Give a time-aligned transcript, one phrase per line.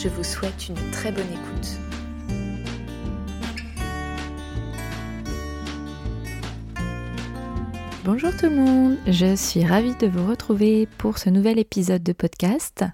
[0.00, 1.76] Je vous souhaite une très bonne écoute.
[8.04, 12.12] Bonjour tout le monde, je suis ravie de vous retrouver pour ce nouvel épisode de
[12.12, 12.84] podcast.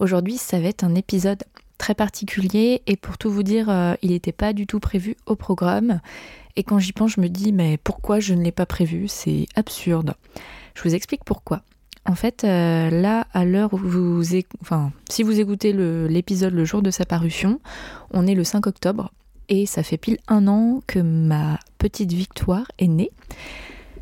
[0.00, 1.44] Aujourd'hui, ça va être un épisode
[1.78, 5.36] très particulier et pour tout vous dire, euh, il n'était pas du tout prévu au
[5.36, 6.00] programme.
[6.56, 9.06] Et quand j'y pense, je me dis, mais pourquoi je ne l'ai pas prévu?
[9.06, 10.14] C'est absurde.
[10.74, 11.62] Je vous explique pourquoi.
[12.04, 14.22] En fait, euh, là, à l'heure où vous,
[14.60, 17.60] enfin, si vous écoutez l'épisode le, jour de sa parution,
[18.10, 19.12] on est le 5 octobre
[19.48, 23.12] et ça fait pile un an que ma petite Victoire est née.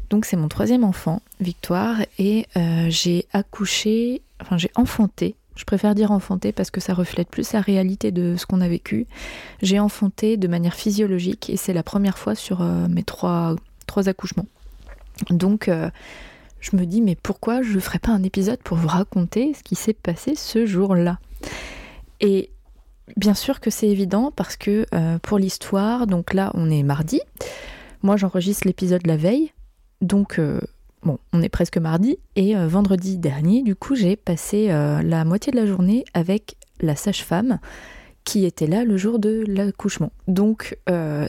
[0.09, 5.37] Donc c'est mon troisième enfant, Victoire, et euh, j'ai accouché, enfin j'ai enfanté.
[5.55, 8.69] Je préfère dire enfanté parce que ça reflète plus la réalité de ce qu'on a
[8.69, 9.07] vécu.
[9.61, 14.09] J'ai enfanté de manière physiologique et c'est la première fois sur euh, mes trois, trois
[14.09, 14.47] accouchements.
[15.29, 15.69] Donc
[16.61, 19.63] je me dis mais pourquoi je ne ferais pas un épisode pour vous raconter ce
[19.63, 21.19] qui s'est passé ce jour-là?
[22.21, 22.51] Et
[23.17, 27.21] bien sûr que c'est évident parce que euh, pour l'histoire, donc là on est mardi,
[28.03, 29.53] moi j'enregistre l'épisode la veille,
[30.01, 30.61] donc euh,
[31.03, 35.53] bon on est presque mardi, et euh, vendredi dernier du coup j'ai passé la moitié
[35.53, 37.59] de la journée avec la sage-femme
[38.25, 40.13] qui était là le jour de l'accouchement.
[40.29, 40.79] Donc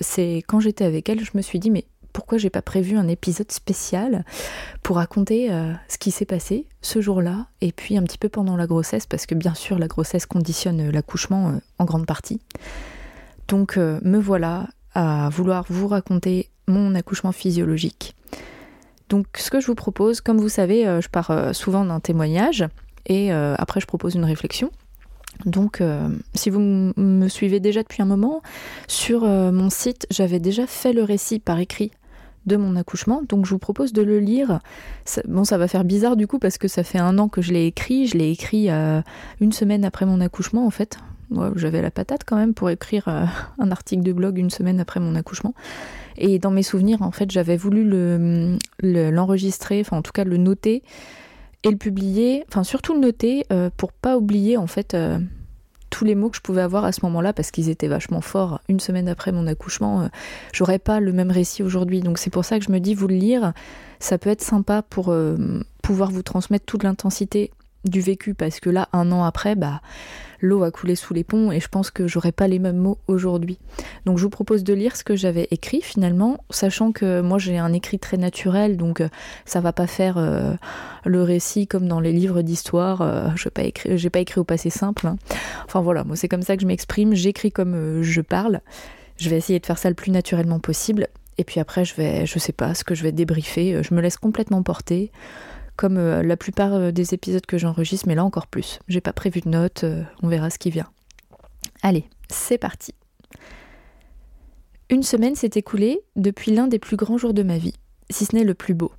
[0.02, 3.08] c'est quand j'étais avec elle, je me suis dit mais pourquoi j'ai pas prévu un
[3.08, 4.24] épisode spécial
[4.84, 8.56] pour raconter euh, ce qui s'est passé ce jour-là et puis un petit peu pendant
[8.56, 12.42] la grossesse parce que bien sûr la grossesse conditionne l'accouchement euh, en grande partie.
[13.48, 18.16] Donc euh, me voilà à vouloir vous raconter mon accouchement physiologique.
[19.10, 22.66] Donc ce que je vous propose, comme vous savez, je pars souvent d'un témoignage
[23.08, 24.72] et après je propose une réflexion.
[25.46, 25.84] Donc,
[26.34, 28.42] si vous me suivez déjà depuis un moment,
[28.88, 31.92] sur mon site, j'avais déjà fait le récit par écrit
[32.46, 33.22] de mon accouchement.
[33.28, 34.60] Donc je vous propose de le lire.
[35.28, 37.54] bon, ça va faire bizarre du coup parce que ça fait un an que je
[37.54, 38.08] l'ai écrit.
[38.08, 39.02] Je l'ai écrit euh,
[39.40, 40.98] une semaine après mon accouchement en fait.
[41.56, 43.26] J'avais la patate quand même pour écrire euh,
[43.60, 45.54] un article de blog une semaine après mon accouchement.
[46.18, 47.90] Et dans mes souvenirs, en fait, j'avais voulu
[48.82, 50.84] l'enregistrer, enfin en tout cas le noter
[51.64, 54.96] et le publier, enfin surtout le noter euh, pour pas oublier en fait
[55.92, 58.62] tous les mots que je pouvais avoir à ce moment-là, parce qu'ils étaient vachement forts,
[58.68, 60.08] une semaine après mon accouchement, euh,
[60.54, 62.00] j'aurais pas le même récit aujourd'hui.
[62.00, 63.54] Donc c'est pour ça que je me dis, vous le lire,
[64.00, 65.38] ça peut être sympa pour euh,
[65.84, 67.52] pouvoir vous transmettre toute l'intensité
[67.86, 69.82] du vécu, parce que là, un an après, bah
[70.42, 72.98] l'eau a coulé sous les ponts et je pense que j'aurais pas les mêmes mots
[73.08, 73.60] aujourd'hui.
[74.06, 77.58] Donc je vous propose de lire ce que j'avais écrit finalement, sachant que moi j'ai
[77.58, 79.10] un écrit très naturel, donc euh,
[79.46, 80.54] ça va pas faire euh,
[81.06, 83.02] le récit comme dans les livres d'histoire.
[83.02, 83.50] Euh, je
[83.96, 85.08] j'ai pas écrit au passé simple.
[85.08, 85.18] Hein.
[85.66, 88.62] Enfin voilà, moi c'est comme ça que je m'exprime, j'écris comme je parle.
[89.18, 91.08] Je vais essayer de faire ça le plus naturellement possible.
[91.38, 93.82] Et puis après, je vais, je sais pas, ce que je vais débriefer.
[93.84, 95.12] Je me laisse complètement porter
[95.82, 98.80] comme euh, la plupart euh, des épisodes que j'enregistre, mais là encore plus.
[98.88, 100.88] J'ai pas prévu de notes, euh, on verra ce qui vient.
[101.82, 102.94] Allez, c'est parti.
[104.92, 107.74] Une semaine s'est écoulée depuis l'un des plus grands jours de ma vie,
[108.12, 108.92] si ce n'est le plus beau.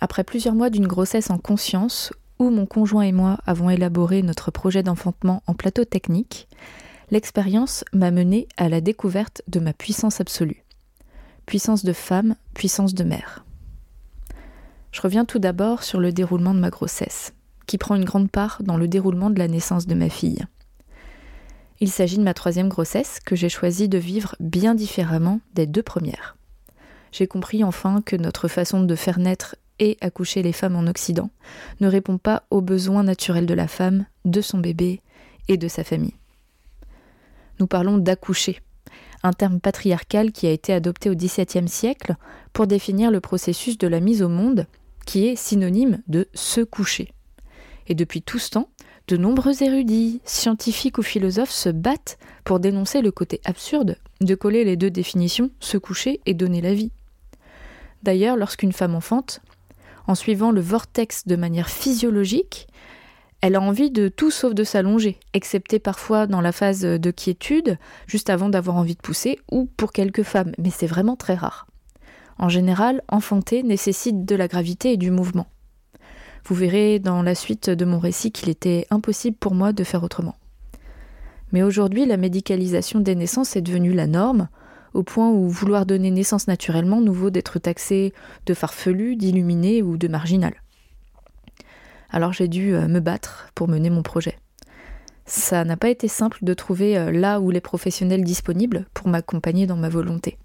[0.00, 4.50] Après plusieurs mois d'une grossesse en conscience, où mon conjoint et moi avons élaboré notre
[4.50, 6.48] projet d'enfantement en plateau technique,
[7.12, 10.64] l'expérience m'a mené à la découverte de ma puissance absolue.
[11.46, 13.45] Puissance de femme, puissance de mère.
[14.96, 17.34] Je reviens tout d'abord sur le déroulement de ma grossesse,
[17.66, 20.42] qui prend une grande part dans le déroulement de la naissance de ma fille.
[21.80, 25.82] Il s'agit de ma troisième grossesse que j'ai choisi de vivre bien différemment des deux
[25.82, 26.38] premières.
[27.12, 31.28] J'ai compris enfin que notre façon de faire naître et accoucher les femmes en Occident
[31.80, 35.02] ne répond pas aux besoins naturels de la femme, de son bébé
[35.48, 36.16] et de sa famille.
[37.60, 38.62] Nous parlons d'accoucher,
[39.22, 42.16] un terme patriarcal qui a été adopté au XVIIe siècle
[42.54, 44.66] pour définir le processus de la mise au monde
[45.06, 47.10] qui est synonyme de se coucher.
[47.86, 48.68] Et depuis tout ce temps,
[49.08, 54.64] de nombreux érudits, scientifiques ou philosophes se battent pour dénoncer le côté absurde de coller
[54.64, 56.90] les deux définitions, se coucher et donner la vie.
[58.02, 59.40] D'ailleurs, lorsqu'une femme enfante,
[60.06, 62.66] en suivant le vortex de manière physiologique,
[63.40, 67.78] elle a envie de tout sauf de s'allonger, excepté parfois dans la phase de quiétude,
[68.06, 71.66] juste avant d'avoir envie de pousser, ou pour quelques femmes, mais c'est vraiment très rare.
[72.38, 75.46] En général, enfanter nécessite de la gravité et du mouvement.
[76.44, 80.02] Vous verrez dans la suite de mon récit qu'il était impossible pour moi de faire
[80.02, 80.36] autrement.
[81.52, 84.48] Mais aujourd'hui, la médicalisation des naissances est devenue la norme,
[84.94, 88.12] au point où vouloir donner naissance naturellement nous vaut d'être taxé
[88.46, 90.54] de farfelu, d'illuminé ou de marginal.
[92.10, 94.38] Alors j'ai dû euh, me battre pour mener mon projet.
[95.26, 99.66] Ça n'a pas été simple de trouver euh, là où les professionnels disponibles pour m'accompagner
[99.66, 100.38] dans ma volonté.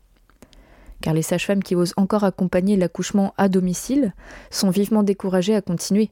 [1.02, 4.14] Car les sages-femmes qui osent encore accompagner l'accouchement à domicile
[4.50, 6.12] sont vivement découragées à continuer,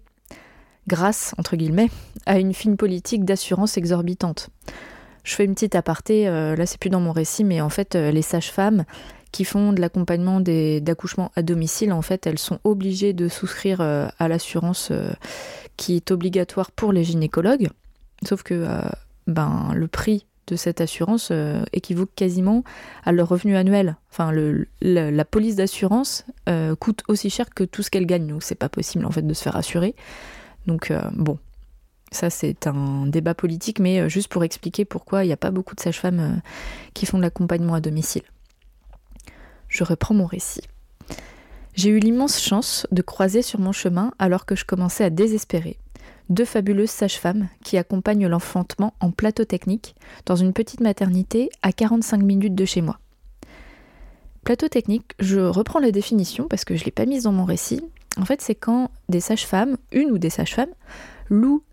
[0.88, 1.90] grâce, entre guillemets,
[2.26, 4.50] à une fine politique d'assurance exorbitante.
[5.24, 7.96] Je fais une petite aparté, euh, là c'est plus dans mon récit, mais en fait
[7.96, 8.86] les sages-femmes
[9.32, 14.08] qui font de l'accompagnement d'accouchement à domicile, en fait, elles sont obligées de souscrire euh,
[14.18, 15.12] à l'assurance euh,
[15.78, 17.70] qui est obligatoire pour les gynécologues.
[18.28, 18.82] Sauf que euh,
[19.28, 21.32] ben, le prix de cette assurance
[21.74, 22.64] équivaut quasiment
[23.06, 23.96] à leur revenu annuel.
[24.12, 24.32] Enfin,
[24.82, 26.26] la, police d'assurance
[26.80, 29.34] coûte aussi cher que tout ce qu'elle gagne, donc c'est pas possible en fait de
[29.34, 29.96] se faire assurer.
[30.68, 31.38] Donc bon,
[32.12, 35.76] ça c'est un débat politique, mais juste pour expliquer pourquoi il n'y a pas beaucoup
[35.76, 36.42] de sages-femmes
[36.94, 38.24] qui font de l'accompagnement à domicile
[39.70, 40.64] je reprends mon récit.
[41.76, 45.78] J'ai eu l'immense chance de croiser sur mon chemin, alors que je commençais à désespérer,
[46.30, 49.96] deux fabuleuses sages-femmes qui accompagnent l'enfantement en plateau technique
[50.26, 53.00] dans une petite maternité à 45 minutes de chez moi.
[54.44, 57.46] Plateau technique, je reprends la définition parce que je ne l'ai pas mise dans mon
[57.46, 57.84] récit.
[58.18, 60.74] En fait, c'est quand des sages-femmes, une ou des sages-femmes,
[61.30, 61.64] louent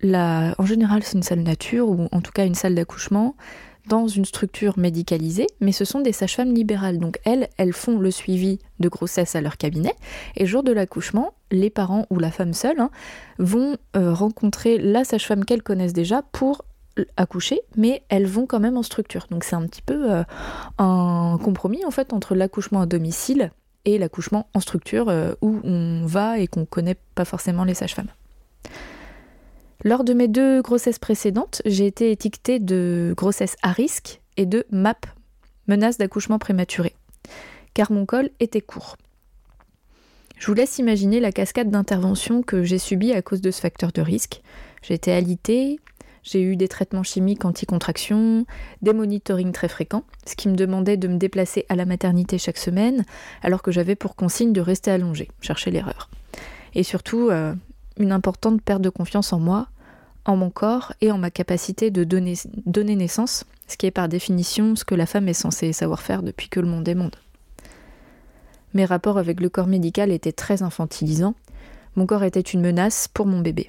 [0.00, 0.54] la.
[0.58, 3.36] En général, c'est une salle nature ou en tout cas une salle d'accouchement
[3.88, 6.98] dans une structure médicalisée, mais ce sont des sages-femmes libérales.
[6.98, 9.94] Donc elles, elles font le suivi de grossesse à leur cabinet,
[10.36, 12.90] et jour de l'accouchement, les parents ou la femme seule hein,
[13.38, 16.64] vont euh, rencontrer la sage-femme qu'elles connaissent déjà pour
[17.16, 19.26] accoucher, mais elles vont quand même en structure.
[19.30, 20.24] Donc c'est un petit peu euh,
[20.78, 23.50] un compromis en fait entre l'accouchement à domicile
[23.84, 28.10] et l'accouchement en structure euh, où on va et qu'on connaît pas forcément les sages-femmes.
[29.86, 34.64] Lors de mes deux grossesses précédentes, j'ai été étiquetée de grossesse à risque et de
[34.70, 35.04] MAP,
[35.68, 36.94] menace d'accouchement prématuré,
[37.74, 38.96] car mon col était court.
[40.38, 43.92] Je vous laisse imaginer la cascade d'interventions que j'ai subies à cause de ce facteur
[43.92, 44.40] de risque.
[44.80, 45.78] J'ai été alitée,
[46.22, 48.46] j'ai eu des traitements chimiques anti-contraction,
[48.80, 52.56] des monitorings très fréquents, ce qui me demandait de me déplacer à la maternité chaque
[52.56, 53.04] semaine,
[53.42, 56.08] alors que j'avais pour consigne de rester allongée, chercher l'erreur.
[56.74, 57.54] Et surtout, euh,
[57.98, 59.68] une importante perte de confiance en moi,
[60.24, 64.76] en mon corps et en ma capacité de donner, naissance, ce qui est par définition
[64.76, 67.16] ce que la femme est censée savoir faire depuis que le monde est monde.
[68.72, 71.34] Mes rapports avec le corps médical étaient très infantilisants,
[71.96, 73.68] mon corps était une menace pour mon bébé.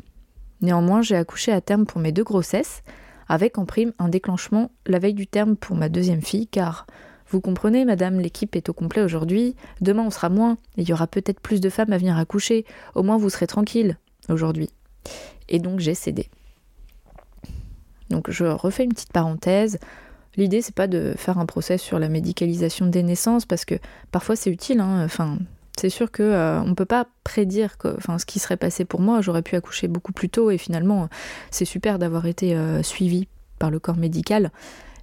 [0.61, 2.81] Néanmoins, j'ai accouché à terme pour mes deux grossesses,
[3.27, 6.87] avec en prime un déclenchement la veille du terme pour ma deuxième fille, car
[7.27, 11.07] vous comprenez, madame, l'équipe est au complet aujourd'hui, demain on sera moins, il y aura
[11.07, 13.97] peut-être plus de femmes à venir accoucher, au moins vous serez tranquille
[14.29, 14.69] aujourd'hui.
[15.49, 16.29] Et donc j'ai cédé.
[18.15, 19.77] Donc je refais une petite parenthèse.
[20.37, 23.75] L'idée c'est pas de faire un procès sur la médicalisation des naissances parce que
[24.11, 24.79] parfois c'est utile.
[24.79, 25.03] Hein.
[25.03, 25.37] Enfin,
[25.77, 27.75] c'est sûr que euh, on peut pas prédire
[28.17, 29.19] ce qui serait passé pour moi.
[29.19, 31.09] J'aurais pu accoucher beaucoup plus tôt et finalement
[31.51, 33.27] c'est super d'avoir été euh, suivi
[33.59, 34.51] par le corps médical.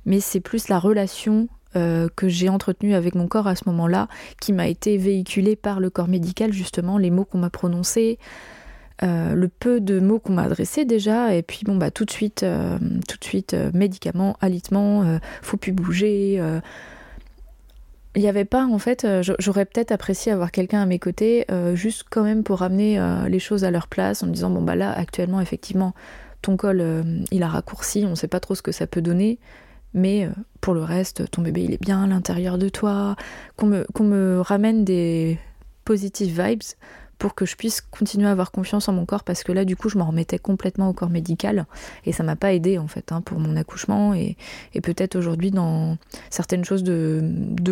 [0.06, 4.08] Mais c'est plus la relation euh, que j'ai entretenue avec mon corps à ce moment-là
[4.40, 8.18] qui m'a été véhiculée par le corps médical justement, les mots qu'on m'a prononcés.
[9.02, 12.10] Euh, le peu de mots qu'on m'a adressés déjà, et puis bon bah tout de
[12.10, 16.40] suite, euh, tout de suite euh, médicaments, alitements, faut plus bouger.
[18.14, 19.06] Il n'y avait pas en fait,
[19.38, 23.64] j'aurais peut-être apprécié avoir quelqu'un à mes côtés, juste quand même pour ramener les choses
[23.64, 25.94] à leur place en me disant bon bah là actuellement effectivement
[26.42, 29.38] ton col il a raccourci, on ne sait pas trop ce que ça peut donner,
[29.94, 30.28] mais
[30.60, 33.16] pour le reste ton bébé il est bien à l'intérieur de toi,
[33.56, 35.38] qu'on me, me ramène des
[35.84, 36.62] positive vibes
[37.22, 39.76] pour que je puisse continuer à avoir confiance en mon corps parce que là du
[39.76, 41.66] coup je m'en remettais complètement au corps médical
[42.04, 44.36] et ça m'a pas aidé en fait hein, pour mon accouchement et,
[44.82, 45.98] peut-être aujourd'hui dans
[46.30, 47.22] certaines choses de,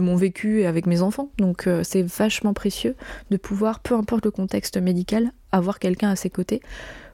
[0.01, 1.31] mon vécu et avec mes enfants.
[1.39, 2.95] Donc euh, c'est vachement précieux
[3.33, 6.61] de pouvoir peu importe le contexte médical avoir quelqu'un à ses côtés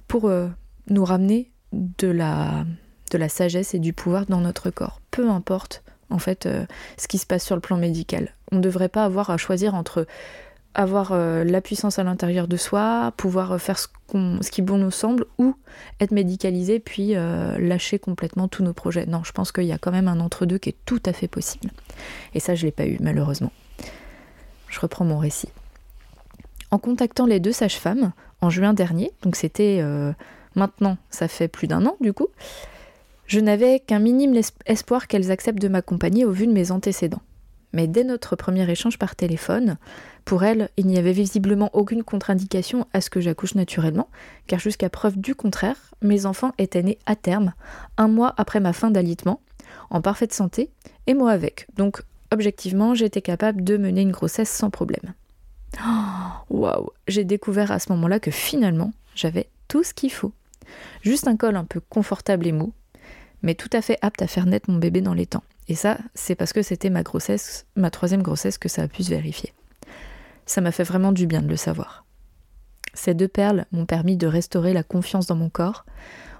[0.07, 0.47] pour euh,
[0.90, 2.66] nous ramener de la,
[3.12, 5.00] de la sagesse et du pouvoir dans notre corps.
[5.11, 6.66] Peu importe en fait euh,
[6.99, 8.35] ce qui se passe sur le plan médical.
[8.52, 10.07] On ne devrait pas avoir à choisir entre
[10.76, 14.76] avoir euh, la puissance à l'intérieur de soi, pouvoir euh, faire ce, ce, qui bon
[14.76, 15.56] nous semble, ou
[16.00, 19.06] être médicalisé puis euh, lâcher complètement tous nos projets.
[19.06, 21.28] Non, je pense qu'il y a quand même un entre-deux qui est tout à fait
[21.28, 21.71] possible.
[22.35, 23.52] Et ça, je ne l'ai pas eu, malheureusement.
[24.68, 25.49] Je reprends mon récit.
[26.71, 29.83] En contactant les deux sages-femmes, en juin dernier, donc c'était
[30.56, 32.26] maintenant, ça fait plus d'un an du coup,
[33.26, 37.23] je n'avais qu'un minime espoir qu'elles acceptent de m'accompagner au vu de mes antécédents.
[37.73, 39.76] Mais dès notre premier échange par téléphone,
[40.26, 44.09] Pour elle, il n'y avait visiblement aucune contre-indication à ce que j'accouche naturellement,
[44.49, 47.54] car jusqu'à preuve du contraire, mes enfants étaient nés à terme,
[47.97, 49.40] un mois après ma fin d'alitement,
[49.88, 50.73] en parfaite santé,
[51.06, 51.68] et moi avec.
[51.76, 52.02] Donc,
[52.33, 55.14] objectivement, j'étais capable de mener une grossesse sans problème.
[56.50, 60.33] Waouh J'ai découvert à ce moment-là que finalement, j'avais tout ce qu'il faut.
[61.02, 62.73] Juste un col un peu confortable et mou,
[63.42, 65.45] mais tout à fait apte à faire naître mon bébé dans les temps.
[65.68, 69.04] Et ça, c'est parce que c'était ma grossesse, ma troisième grossesse, que ça a pu
[69.04, 69.52] se vérifier.
[70.46, 72.04] Ça m'a fait vraiment du bien de le savoir.
[72.94, 75.84] Ces deux perles m'ont permis de restaurer la confiance dans mon corps,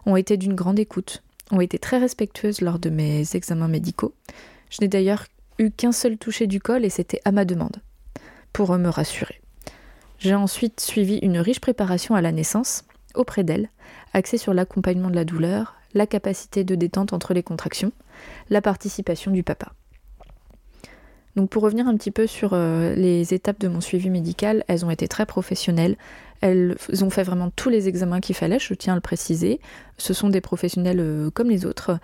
[0.07, 4.15] ont été d'une grande écoute, ont été très respectueuses lors de mes examens médicaux.
[4.71, 5.25] Je n'ai d'ailleurs
[5.59, 7.77] eu qu'un seul toucher du col et c'était à ma demande,
[8.53, 9.41] pour me rassurer.
[10.19, 12.85] J'ai ensuite suivi une riche préparation à la naissance,
[13.15, 13.69] auprès d'elle,
[14.15, 17.93] axée sur l'accompagnement de la douleur, la capacité de détente entre les contractions,
[18.51, 19.73] la participation du papa.
[21.37, 24.87] Donc pour revenir un petit peu sur euh, les étapes de mon suivi médical, elles
[24.87, 25.97] ont été très professionnelles,
[26.41, 29.61] elles ont fait vraiment tous les examens qu'il fallait, je tiens à le préciser.
[29.99, 31.99] Ce sont des professionnels euh, comme les autres,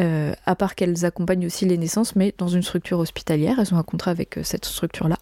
[0.00, 3.60] euh, à part qu'elles accompagnent aussi les naissances, mais dans une structure hospitalière.
[3.60, 5.18] Elles ont un contrat avec euh, cette structure-là.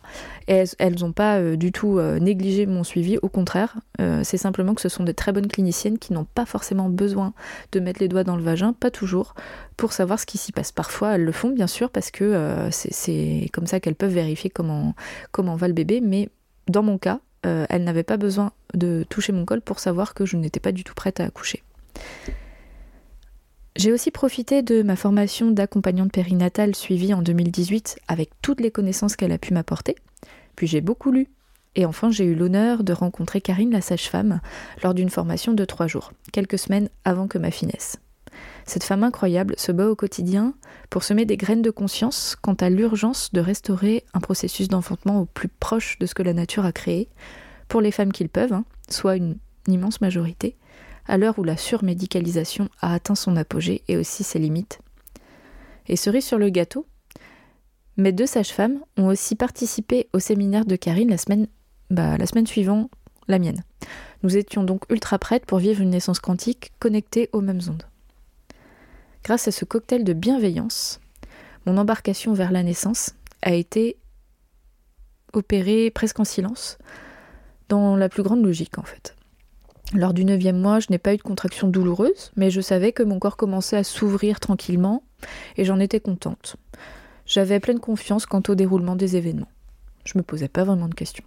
[0.47, 3.75] Elles n'ont pas du tout négligé mon suivi, au contraire.
[4.23, 7.33] C'est simplement que ce sont des très bonnes cliniciennes qui n'ont pas forcément besoin
[7.73, 9.35] de mettre les doigts dans le vagin, pas toujours,
[9.77, 10.71] pour savoir ce qui s'y passe.
[10.71, 14.95] Parfois, elles le font, bien sûr, parce que c'est comme ça qu'elles peuvent vérifier comment,
[15.33, 16.29] comment va le bébé, mais
[16.69, 20.25] dans mon cas, euh, elle n'avait pas besoin de toucher mon col pour savoir que
[20.25, 21.63] je n'étais pas du tout prête à accoucher.
[23.77, 29.17] J'ai aussi profité de ma formation d'accompagnante périnatale suivie en 2018 avec toutes les connaissances
[29.17, 29.97] qu'elle a pu m'apporter.
[30.57, 31.29] Puis j'ai beaucoup lu.
[31.75, 34.41] Et enfin, j'ai eu l'honneur de rencontrer Karine, la sage-femme,
[34.83, 37.99] lors d'une formation de trois jours, quelques semaines avant que ma finesse.
[38.67, 40.55] Cette femme incroyable se bat au quotidien
[40.91, 45.25] pour semer des graines de conscience quant à l'urgence de restaurer un processus d'enfantement au
[45.25, 47.09] plus proche de ce que la nature a créé,
[47.69, 49.37] pour les femmes qu'ils peuvent, hein, soit une,
[49.69, 50.57] immense majorité,
[51.07, 54.81] à l'heure où la surmédicalisation a atteint son apogée et aussi ses limites.
[55.89, 56.87] Et cerise sur le gâteau,
[57.97, 61.47] mes deux sages-femmes ont aussi participé au séminaire de Karine la semaine,
[61.91, 62.91] bah, la semaine suivante,
[63.29, 63.65] la mienne.
[64.23, 67.85] Nous étions donc ultra prêtes pour vivre une naissance quantique connectée aux mêmes ondes.
[69.27, 71.01] Grâce à ce cocktail de bienveillance,
[71.67, 73.97] mon embarcation vers la naissance a été
[75.33, 76.79] opérée presque en silence,
[77.69, 79.17] dans la plus grande logique en fait.
[79.95, 83.03] Lors du neuvième mois, je n'ai pas eu de contraction douloureuse, mais je savais que
[83.03, 85.03] mon corps commençait à s'ouvrir tranquillement,
[85.57, 86.55] et j'en étais contente.
[87.27, 89.51] J'avais pleine confiance quant au déroulement des événements.
[90.05, 91.27] Je me posais pas vraiment de questions.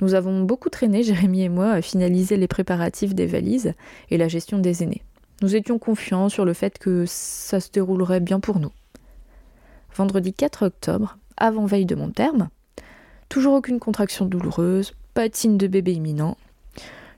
[0.00, 3.74] Nous avons beaucoup traîné, Jérémy et moi, à finaliser les préparatifs des valises
[4.08, 5.02] et la gestion des aînés.
[5.42, 8.70] Nous étions confiants sur le fait que ça se déroulerait bien pour nous.
[9.92, 12.48] Vendredi 4 octobre, avant veille de mon terme,
[13.28, 16.36] toujours aucune contraction douloureuse, pas de signe de bébé imminent.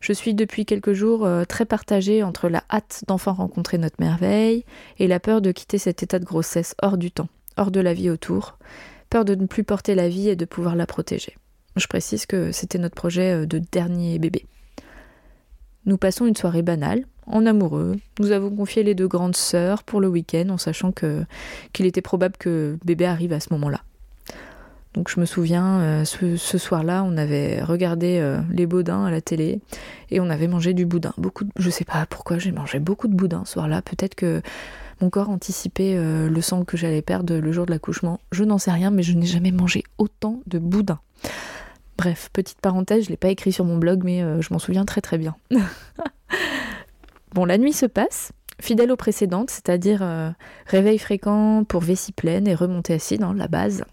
[0.00, 4.64] Je suis depuis quelques jours euh, très partagée entre la hâte d'enfin rencontrer notre merveille
[4.99, 7.28] et la peur de quitter cet état de grossesse hors du temps,
[7.59, 8.57] hors de la vie autour,
[9.11, 11.37] peur de ne plus porter la vie et de pouvoir la protéger.
[11.76, 14.47] Je précise que c'était notre projet euh, de dernier bébé.
[15.87, 17.97] Nous passons une soirée banale, en amoureux.
[18.19, 21.25] Nous avons confié les deux grandes sœurs pour le week-end en sachant que
[21.73, 23.81] qu'il était probable que bébé arrive à ce moment-là.
[24.95, 29.21] Donc je me souviens, euh, ce, soir-là, on avait regardé euh, les boudins à la
[29.21, 29.61] télé
[30.11, 31.12] et on avait mangé du boudin.
[31.19, 33.83] Beaucoup, de, je sais pas pourquoi j'ai mangé beaucoup de boudin ce soir-là.
[33.83, 34.40] Peut-être que
[35.00, 38.21] mon corps anticipait euh, le sang que j'allais perdre le jour de l'accouchement.
[38.31, 41.00] Je n'en sais rien, mais je n'ai jamais mangé autant de boudin.
[41.99, 45.00] Bref, petite parenthèse, je l'ai pas écrit sur mon blog, mais je m'en souviens très
[45.00, 45.37] très bien.
[47.34, 50.30] Bon, la nuit se passe, fidèle aux précédentes, c'est-à-dire euh,
[50.66, 53.84] réveil fréquent pour vessie pleine et remontée acide, dans la base.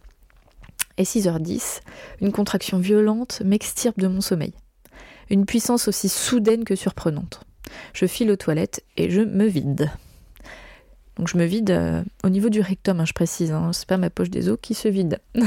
[0.97, 1.81] Et 6h10,
[2.21, 4.53] une contraction violente m'extirpe de mon sommeil.
[5.31, 7.41] Une puissance aussi soudaine que surprenante.
[7.93, 9.89] Je file aux toilettes et je me vide.
[11.15, 13.97] Donc je me vide euh, au niveau du rectum, hein, je précise, hein, c'est pas
[13.97, 15.19] ma poche des os qui se vide.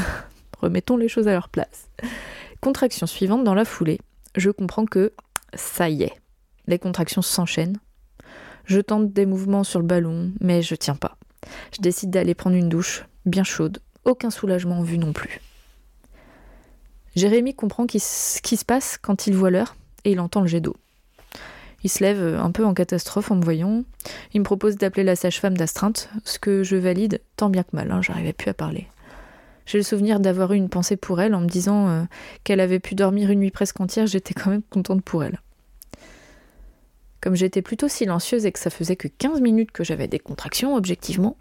[0.61, 1.89] Remettons les choses à leur place.
[2.61, 4.01] Contraction suivante dans la foulée.
[4.35, 5.13] Je comprends que
[5.55, 6.24] ça y est.
[6.67, 7.79] Les contractions s'enchaînent.
[8.65, 11.17] Je tente des mouvements sur le ballon, mais je tiens pas.
[11.77, 15.41] Je décide d'aller prendre une douche, bien chaude, aucun soulagement en vue non plus.
[17.17, 20.61] Jérémy comprend ce qui se passe quand il voit l'heure et il entend le jet
[20.61, 20.77] d'eau.
[21.85, 23.85] Il se lève un peu en catastrophe en me voyant.
[24.33, 27.93] Il me propose d'appeler la sage-femme d'astreinte, ce que je valide tant bien que mal,
[27.93, 28.89] hein, j'arrivais plus à parler.
[29.67, 32.03] J'ai le souvenir d'avoir eu une pensée pour elle en me disant euh,
[32.43, 35.39] qu'elle avait pu dormir une nuit presque entière, j'étais quand même contente pour elle.
[37.25, 40.77] Comme j'étais plutôt silencieuse et que ça faisait que 15 minutes que j'avais des contractions,
[40.77, 41.39] objectivement,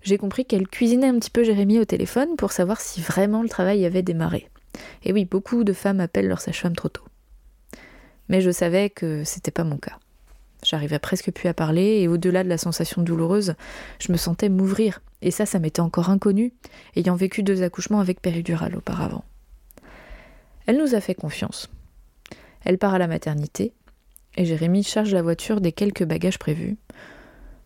[0.00, 3.48] j'ai compris qu'elle cuisinait un petit peu Jérémy au téléphone pour savoir si vraiment le
[3.48, 4.48] travail avait démarré.
[5.02, 7.02] Et oui, beaucoup de femmes appellent leur sage-femme trop tôt.
[8.28, 9.98] Mais je savais que c'était pas mon cas.
[10.64, 13.54] J'arrivais presque plus à parler et au-delà de la sensation douloureuse,
[13.98, 15.02] je me sentais m'ouvrir.
[15.20, 16.52] Et ça, ça m'était encore inconnu,
[16.94, 19.24] ayant vécu deux accouchements avec péridurale auparavant.
[20.66, 21.68] Elle nous a fait confiance.
[22.64, 23.72] Elle part à la maternité
[24.36, 26.76] et Jérémy charge la voiture des quelques bagages prévus.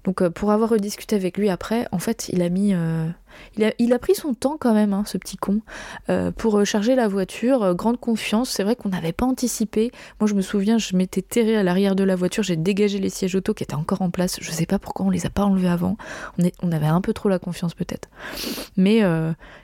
[0.05, 3.07] Donc euh, pour avoir rediscuté avec lui après, en fait, il a mis, euh,
[3.57, 5.61] il, a, il, a, pris son temps quand même, hein, ce petit con,
[6.11, 7.75] euh, pour charger la voiture.
[7.75, 8.51] grande confiance.
[8.51, 9.93] C'est vrai qu'on n'avait pas anticipé.
[10.21, 13.11] Moi, je me souviens, je m'étais terré à l'arrière de la voiture, j'ai dégagé les
[13.11, 14.39] sièges auto qui étaient encore en place.
[14.41, 15.97] Je sais pas pourquoi on les a pas enlevés avant.
[16.39, 18.09] On, est, on avait un peu trop la confiance peut-être.
[18.77, 19.03] Mais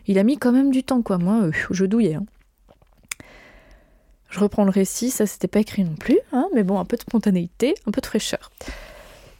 [0.06, 1.18] il a mis quand même du temps, quoi.
[1.18, 2.14] Moi, je douillais.
[2.14, 2.24] Hein.
[4.28, 6.96] Je reprends le récit, ça c'était pas écrit non plus, hein, mais bon, un peu
[6.96, 8.50] de spontanéité, un peu de fraîcheur.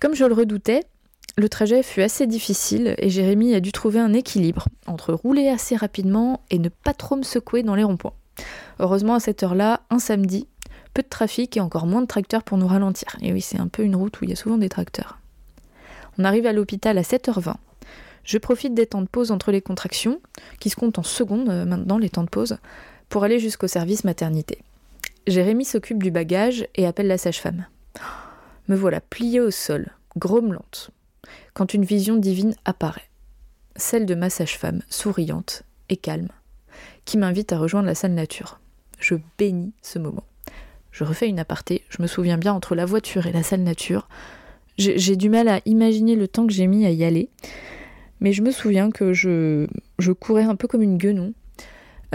[0.01, 0.85] Comme je le redoutais,
[1.37, 5.77] le trajet fut assez difficile et Jérémy a dû trouver un équilibre entre rouler assez
[5.77, 8.15] rapidement et ne pas trop me secouer dans les ronds-points.
[8.81, 10.47] Heureusement, à cette heure-là, un samedi,
[10.95, 13.17] peu de trafic et encore moins de tracteurs pour nous ralentir.
[13.21, 15.19] Et oui, c'est un peu une route où il y a souvent des tracteurs.
[16.19, 17.55] On arrive à l'hôpital à 7h20.
[18.25, 20.21] Je profite des temps de pause entre les contractions,
[20.61, 22.59] qui se comptent en secondes euh, maintenant, les temps de pause,
[23.09, 24.59] pour aller jusqu'au service maternité.
[25.29, 27.67] Jérémy s'occupe du bagage et appelle la sage-femme.
[28.69, 30.91] Me voilà pliée au sol, grommelante,
[31.53, 33.11] quand une vision divine apparaît.
[33.77, 36.31] Celle de ma sage-femme, souriante et calme,
[37.05, 38.59] qui m'invite à rejoindre la salle nature.
[38.99, 40.25] Je bénis ce moment.
[40.93, 44.09] Je refais une aparté, je me souviens bien entre la voiture et la salle nature.
[44.79, 47.29] J'ai du mal à imaginer le temps que j'ai mis à y aller,
[48.21, 49.67] mais je me souviens que je,
[49.99, 51.35] je courais un peu comme une guenon,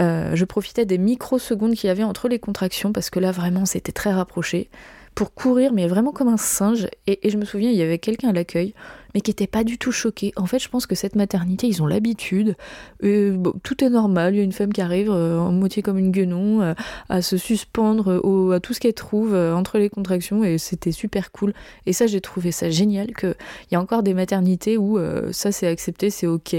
[0.00, 3.64] euh, je profitais des microsecondes qu'il y avait entre les contractions parce que là vraiment
[3.64, 4.68] c'était très rapproché.
[5.14, 6.88] Pour courir mais vraiment comme un singe.
[7.06, 8.74] Et, je me souviens il y avait quelqu'un à l'accueil
[9.14, 10.32] mais qui était pas du tout choqué.
[10.34, 12.56] En fait je pense que cette maternité ils ont l'habitude,
[13.00, 16.10] tout est normal, il y a une femme qui arrive euh, en moitié comme une
[16.10, 16.74] guenon euh,
[17.08, 18.20] à se suspendre
[18.52, 20.42] à tout ce qu'elle trouve entre les contractions.
[20.42, 21.54] Et c'était super cool.
[21.86, 23.36] Et ça j'ai trouvé ça génial qu'il
[23.70, 24.98] y a encore des maternités où
[25.30, 26.56] ça c'est accepté, c'est ok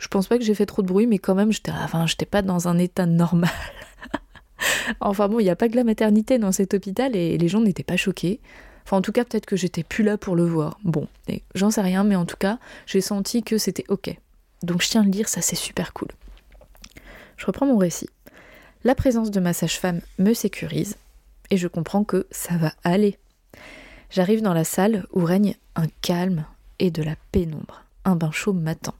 [0.00, 2.26] je pense pas que j'ai fait trop de bruit, mais quand même, j'étais, enfin, j'étais
[2.26, 3.50] pas dans un état normal.
[5.00, 7.60] enfin bon, il n'y a pas que la maternité dans cet hôpital et les gens
[7.60, 8.40] n'étaient pas choqués.
[8.84, 10.80] Enfin, en tout cas, peut-être que j'étais plus là pour le voir.
[10.84, 11.06] Bon,
[11.54, 14.16] j'en sais rien, mais en tout cas, j'ai senti que c'était ok.
[14.62, 16.08] Donc je tiens à le dire, ça c'est super cool.
[17.36, 18.08] Je reprends mon récit.
[18.82, 20.96] La présence de ma sage-femme me sécurise
[21.50, 23.18] et je comprends que ça va aller.
[24.10, 26.46] J'arrive dans la salle où règne un calme
[26.78, 27.84] et de la pénombre.
[28.06, 28.94] Un bain chaud m'attend.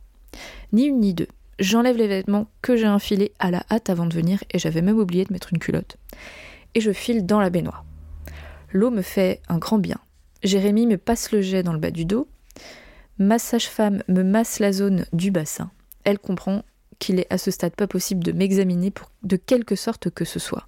[0.72, 1.28] Ni une ni deux.
[1.58, 4.98] J'enlève les vêtements que j'ai enfilés à la hâte avant de venir et j'avais même
[4.98, 5.96] oublié de mettre une culotte.
[6.74, 7.84] Et je file dans la baignoire.
[8.72, 9.98] L'eau me fait un grand bien.
[10.42, 12.28] Jérémy me passe le jet dans le bas du dos.
[13.18, 15.70] Ma sage-femme me masse la zone du bassin.
[16.04, 16.62] Elle comprend
[16.98, 20.66] qu'il est à ce stade pas possible de m'examiner de quelque sorte que ce soit.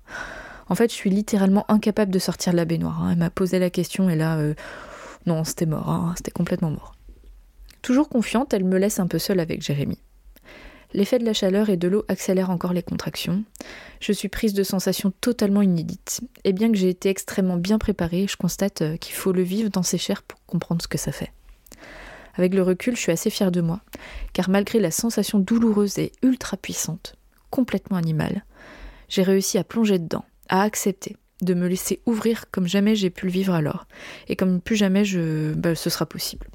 [0.68, 3.02] En fait, je suis littéralement incapable de sortir de la baignoire.
[3.02, 3.10] Hein.
[3.12, 4.54] Elle m'a posé la question et là, euh,
[5.26, 6.14] non, c'était mort, hein.
[6.16, 6.94] c'était complètement mort.
[7.82, 9.98] Toujours confiante, elle me laisse un peu seule avec Jérémy.
[10.94, 13.44] L'effet de la chaleur et de l'eau accélère encore les contractions.
[14.00, 16.20] Je suis prise de sensations totalement inédites.
[16.44, 19.70] Et bien que j'ai été extrêmement bien préparée, je constate euh, qu'il faut le vivre
[19.70, 21.32] dans ses chairs pour comprendre ce que ça fait.
[22.34, 23.80] Avec le recul, je suis assez fière de moi,
[24.32, 27.16] car malgré la sensation douloureuse et ultra puissante,
[27.50, 28.44] complètement animale,
[29.08, 33.26] j'ai réussi à plonger dedans, à accepter, de me laisser ouvrir comme jamais j'ai pu
[33.26, 33.86] le vivre alors,
[34.28, 36.46] et comme plus jamais je, bah, ce sera possible.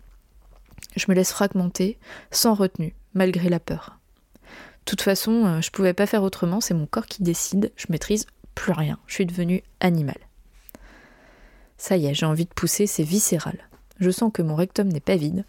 [0.98, 1.98] Je me laisse fragmenter,
[2.32, 4.00] sans retenue, malgré la peur.
[4.44, 7.86] De toute façon, euh, je pouvais pas faire autrement, c'est mon corps qui décide, je
[7.90, 10.18] maîtrise plus rien, je suis devenue animal.
[11.78, 13.70] Ça y est, j'ai envie de pousser, c'est viscéral.
[14.00, 15.46] Je sens que mon rectum n'est pas vide.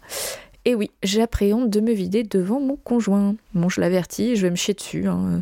[0.65, 3.35] Et oui, j'appréhende de me vider devant mon conjoint.
[3.53, 5.07] Bon, je l'avertis, je vais me chier dessus.
[5.07, 5.41] Hein.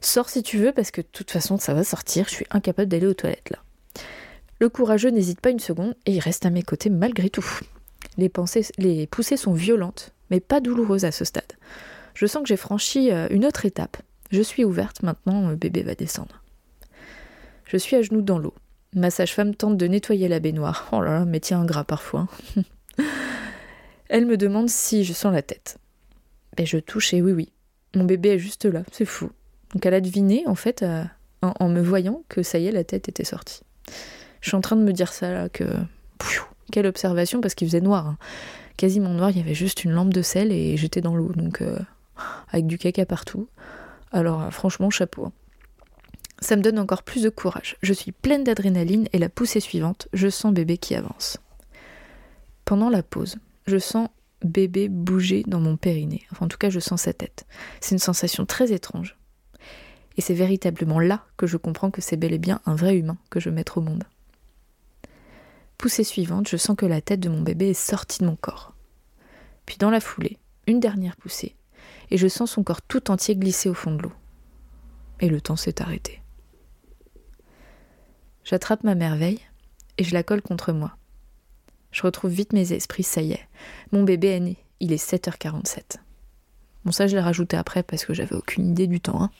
[0.00, 2.88] Sors si tu veux, parce que de toute façon, ça va sortir, je suis incapable
[2.88, 3.58] d'aller aux toilettes là.
[4.60, 7.44] Le courageux n'hésite pas une seconde et il reste à mes côtés malgré tout.
[8.18, 11.52] Les, poussées sont violentes, mais pas douloureuses à ce stade.
[12.14, 13.96] Je sens que j'ai franchi euh, une autre étape.
[14.30, 16.42] Je suis ouverte, maintenant le bébé va descendre.
[17.64, 18.54] Je suis à genoux dans l'eau.
[18.94, 20.88] Ma sage-femme tente de nettoyer la baignoire.
[20.92, 22.28] Oh là là, métier ingrat parfois.
[24.08, 25.78] Elle me demande si je sens la tête.
[26.56, 27.52] Ben je touche et oui oui.
[27.94, 29.30] Mon bébé est juste là, c'est fou.
[29.72, 31.04] Donc elle a deviné en fait euh,
[31.40, 33.62] en, me voyant que ça y est la tête était sortie.
[34.42, 35.64] Je suis en train de me dire ça là que
[36.72, 38.08] quelle observation, parce qu'il faisait noir.
[38.08, 38.18] Hein.
[38.76, 41.60] Quasiment noir, il y avait juste une lampe de sel et j'étais dans l'eau, donc
[41.60, 41.78] euh,
[42.50, 43.46] avec du caca partout.
[44.10, 45.26] Alors euh, franchement, chapeau.
[45.26, 45.32] Hein.
[46.40, 47.76] Ça me donne encore plus de courage.
[47.82, 51.38] Je suis pleine d'adrénaline et la poussée suivante, je sens bébé qui avance.
[52.64, 54.08] Pendant la pause, je sens
[54.42, 56.22] bébé bouger dans mon périnée.
[56.32, 57.46] Enfin, en tout cas, je sens sa tête.
[57.80, 59.16] C'est une sensation très étrange.
[60.16, 63.18] Et c'est véritablement là que je comprends que c'est bel et bien un vrai humain
[63.30, 64.04] que je mettre au monde.
[65.82, 68.72] Poussée suivante, je sens que la tête de mon bébé est sortie de mon corps.
[69.66, 71.56] Puis dans la foulée, une dernière poussée,
[72.12, 74.12] et je sens son corps tout entier glisser au fond de l'eau.
[75.18, 76.22] Et le temps s'est arrêté.
[78.44, 79.40] J'attrape ma merveille
[79.98, 80.96] et je la colle contre moi.
[81.90, 83.48] Je retrouve vite mes esprits, ça y est.
[83.90, 85.96] Mon bébé est né, il est 7h47.
[86.84, 89.20] Bon, ça, je l'ai rajouté après parce que j'avais aucune idée du temps.
[89.20, 89.30] Hein.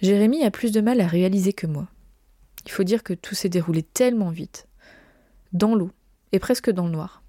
[0.00, 1.88] Jérémy a plus de mal à réaliser que moi.
[2.64, 4.68] Il faut dire que tout s'est déroulé tellement vite,
[5.52, 5.90] dans l'eau
[6.32, 7.22] et presque dans le noir.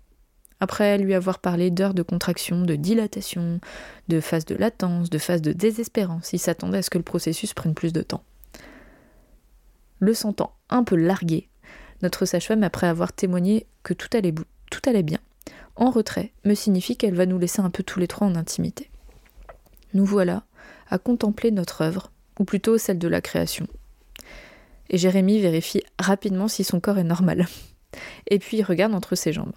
[0.59, 3.59] Après lui avoir parlé d'heures de contraction, de dilatation,
[4.07, 7.53] de phase de latence, de phase de désespérance, il s'attendait à ce que le processus
[7.53, 8.23] prenne plus de temps.
[9.99, 11.49] Le sentant un peu largué,
[12.01, 14.33] notre sage-femme, après avoir témoigné que tout allait,
[14.69, 15.19] tout allait bien,
[15.75, 18.89] en retrait, me signifie qu'elle va nous laisser un peu tous les trois en intimité.
[19.93, 20.43] Nous voilà
[20.89, 23.67] à contempler notre œuvre, ou plutôt celle de la création.
[24.93, 27.47] Et Jérémie vérifie rapidement si son corps est normal.
[28.29, 29.55] Et puis il regarde entre ses jambes.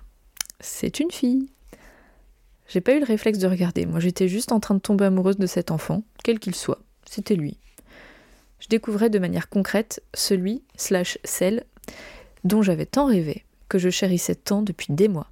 [0.60, 1.50] C'est une fille.
[2.68, 5.36] J'ai pas eu le réflexe de regarder, moi j'étais juste en train de tomber amoureuse
[5.36, 6.80] de cet enfant, quel qu'il soit.
[7.04, 7.58] C'était lui.
[8.60, 11.64] Je découvrais de manière concrète celui, slash celle,
[12.44, 15.30] dont j'avais tant rêvé, que je chérissais tant depuis des mois.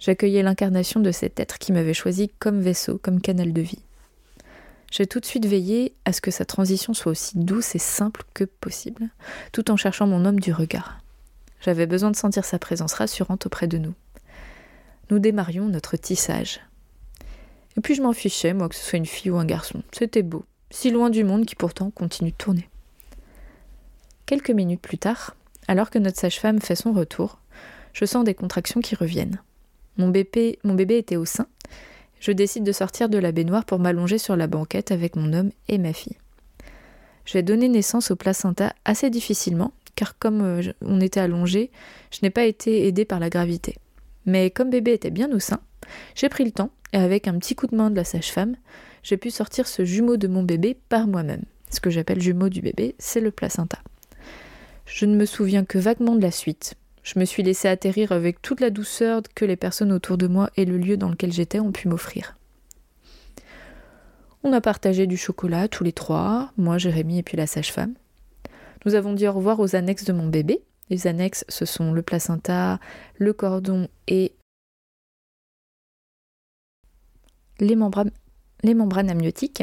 [0.00, 3.82] J'accueillais l'incarnation de cet être qui m'avait choisi comme vaisseau, comme canal de vie.
[4.90, 8.24] J'ai tout de suite veillé à ce que sa transition soit aussi douce et simple
[8.34, 9.08] que possible,
[9.52, 10.98] tout en cherchant mon homme du regard.
[11.60, 13.94] J'avais besoin de sentir sa présence rassurante auprès de nous.
[15.10, 16.60] Nous démarrions notre tissage.
[17.76, 19.82] Et puis je m'en fichais, moi, que ce soit une fille ou un garçon.
[19.92, 22.68] C'était beau, si loin du monde qui pourtant continue de tourner.
[24.26, 25.36] Quelques minutes plus tard,
[25.68, 27.38] alors que notre sage-femme fait son retour,
[27.92, 29.40] je sens des contractions qui reviennent.
[29.96, 31.46] Mon bébé, mon bébé était au sein,
[32.20, 35.50] je décide de sortir de la baignoire pour m'allonger sur la banquette avec mon homme
[35.68, 36.18] et ma fille.
[37.24, 41.70] Je vais donner naissance au placenta assez difficilement, car comme euh, on était allongé,
[42.10, 43.76] je n'ai pas été aidée par la gravité.
[44.26, 45.60] Mais comme bébé était bien au sein,
[46.14, 48.56] j'ai pris le temps, et avec un petit coup de main de la sage-femme,
[49.02, 51.44] j'ai pu sortir ce jumeau de mon bébé par moi-même.
[51.70, 53.78] Ce que j'appelle jumeau du bébé, c'est le placenta.
[54.86, 58.42] Je ne me souviens que vaguement de la suite, je me suis laissé atterrir avec
[58.42, 61.60] toute la douceur que les personnes autour de moi et le lieu dans lequel j'étais
[61.60, 62.36] ont pu m'offrir.
[64.42, 67.94] On a partagé du chocolat tous les trois, moi, Jérémy et puis la sage-femme.
[68.86, 70.62] Nous avons dit au revoir aux annexes de mon bébé.
[70.88, 72.80] Les annexes, ce sont le placenta,
[73.16, 74.32] le cordon et
[77.60, 78.10] les membranes,
[78.62, 79.62] les membranes amniotiques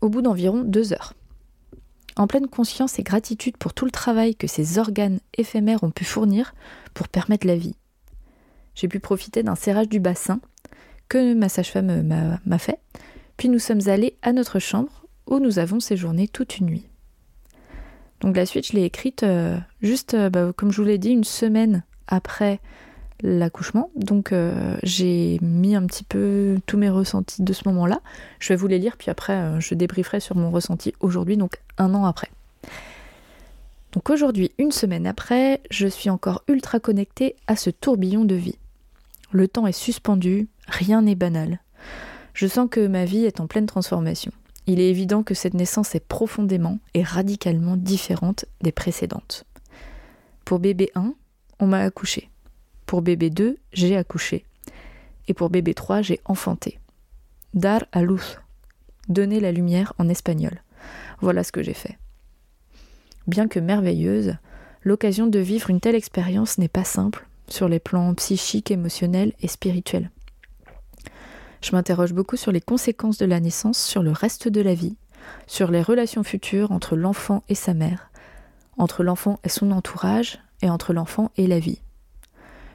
[0.00, 1.14] au bout d'environ deux heures
[2.16, 6.04] en pleine conscience et gratitude pour tout le travail que ces organes éphémères ont pu
[6.04, 6.54] fournir
[6.94, 7.76] pour permettre la vie.
[8.74, 10.40] J'ai pu profiter d'un serrage du bassin
[11.08, 12.78] que ma sage-femme m'a fait,
[13.36, 16.86] puis nous sommes allés à notre chambre où nous avons séjourné toute une nuit.
[18.20, 21.10] Donc la suite, je l'ai écrite euh, juste, euh, bah, comme je vous l'ai dit,
[21.10, 22.60] une semaine après
[23.22, 23.90] l'accouchement.
[23.96, 28.00] Donc euh, j'ai mis un petit peu tous mes ressentis de ce moment-là.
[28.38, 31.60] Je vais vous les lire, puis après euh, je débrieferai sur mon ressenti aujourd'hui, donc
[31.78, 32.30] un an après.
[33.92, 38.58] Donc aujourd'hui, une semaine après, je suis encore ultra connectée à ce tourbillon de vie.
[39.32, 41.60] Le temps est suspendu, rien n'est banal.
[42.34, 44.32] Je sens que ma vie est en pleine transformation.
[44.66, 49.44] Il est évident que cette naissance est profondément et radicalement différente des précédentes.
[50.44, 51.14] Pour bébé 1,
[51.58, 52.30] on m'a accouché.
[52.90, 54.44] Pour bébé 2, j'ai accouché.
[55.28, 56.80] Et pour bébé 3, j'ai enfanté.
[57.54, 58.40] Dar a luz.
[59.08, 60.60] Donner la lumière en espagnol.
[61.20, 61.98] Voilà ce que j'ai fait.
[63.28, 64.34] Bien que merveilleuse,
[64.82, 69.46] l'occasion de vivre une telle expérience n'est pas simple sur les plans psychiques, émotionnels et
[69.46, 70.10] spirituels.
[71.62, 74.96] Je m'interroge beaucoup sur les conséquences de la naissance sur le reste de la vie,
[75.46, 78.10] sur les relations futures entre l'enfant et sa mère,
[78.78, 81.78] entre l'enfant et son entourage, et entre l'enfant et la vie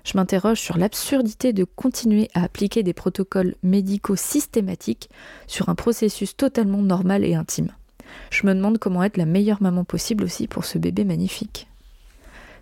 [0.06, 5.10] je m'interroge sur l'absurdité de continuer à appliquer des protocoles médicaux systématiques
[5.48, 7.72] sur un processus totalement normal et intime.
[8.30, 11.68] Je me demande comment être la meilleure maman possible aussi pour ce bébé magnifique.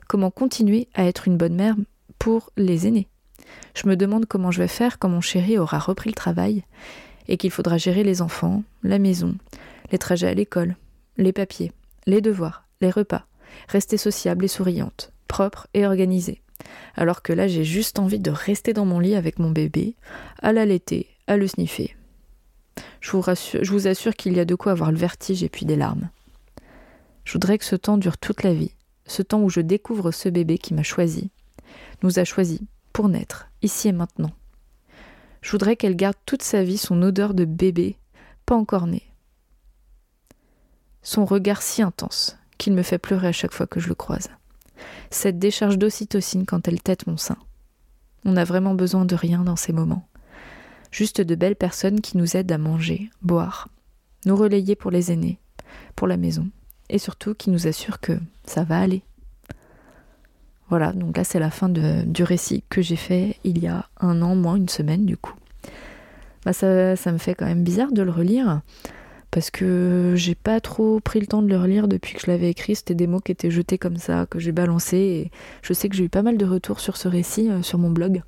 [0.07, 1.75] Comment continuer à être une bonne mère
[2.17, 3.09] pour les aînés?
[3.75, 6.63] Je me demande comment je vais faire quand mon chéri aura repris le travail
[7.27, 9.35] et qu'il faudra gérer les enfants, la maison,
[9.91, 10.77] les trajets à l'école,
[11.17, 11.73] les papiers,
[12.05, 13.25] les devoirs, les repas,
[13.67, 16.42] rester sociable et souriante, propre et organisée
[16.95, 19.95] alors que là j'ai juste envie de rester dans mon lit avec mon bébé,
[20.41, 21.95] à l'allaiter, à le sniffer.
[23.01, 26.09] Je vous, assure qu'il y a de quoi avoir le vertige et puis des larmes.
[27.25, 28.71] Je voudrais que ce temps dure toute la vie,
[29.05, 31.29] ce temps où je découvre ce bébé qui m'a choisi,
[32.01, 34.31] nous a choisi pour naître, ici et maintenant.
[35.41, 37.97] Je voudrais qu'elle garde toute sa vie son odeur de bébé,
[38.45, 39.03] pas encore né.
[41.01, 44.29] son regard si intense qu'il me fait pleurer à chaque fois que je le croise.
[45.09, 47.37] Cette décharge d'ocytocine quand elle tête mon sein.
[48.25, 50.07] On n'a vraiment besoin de rien dans ces moments.
[50.91, 53.67] Juste de belles personnes qui nous aident à manger, boire,
[54.25, 55.39] nous relayer pour les aînés,
[55.95, 56.47] pour la maison,
[56.89, 59.03] et surtout qui nous assurent que ça va aller.
[60.69, 64.21] Voilà, donc là c'est la fin du récit que j'ai fait il y a un
[64.21, 65.35] an, moins une semaine du coup.
[66.45, 68.61] Bah ça, ça me fait quand même bizarre de le relire
[69.33, 72.51] parce que j'ai pas trop pris le temps de le relire depuis que je l'avais
[72.51, 72.75] écrit.
[72.75, 74.97] C'était des mots qui étaient jetés comme ça, que j'ai balancés.
[74.97, 75.31] Et
[75.63, 77.89] je sais que j'ai eu pas mal de retours sur ce récit euh, sur mon
[77.89, 78.21] blog.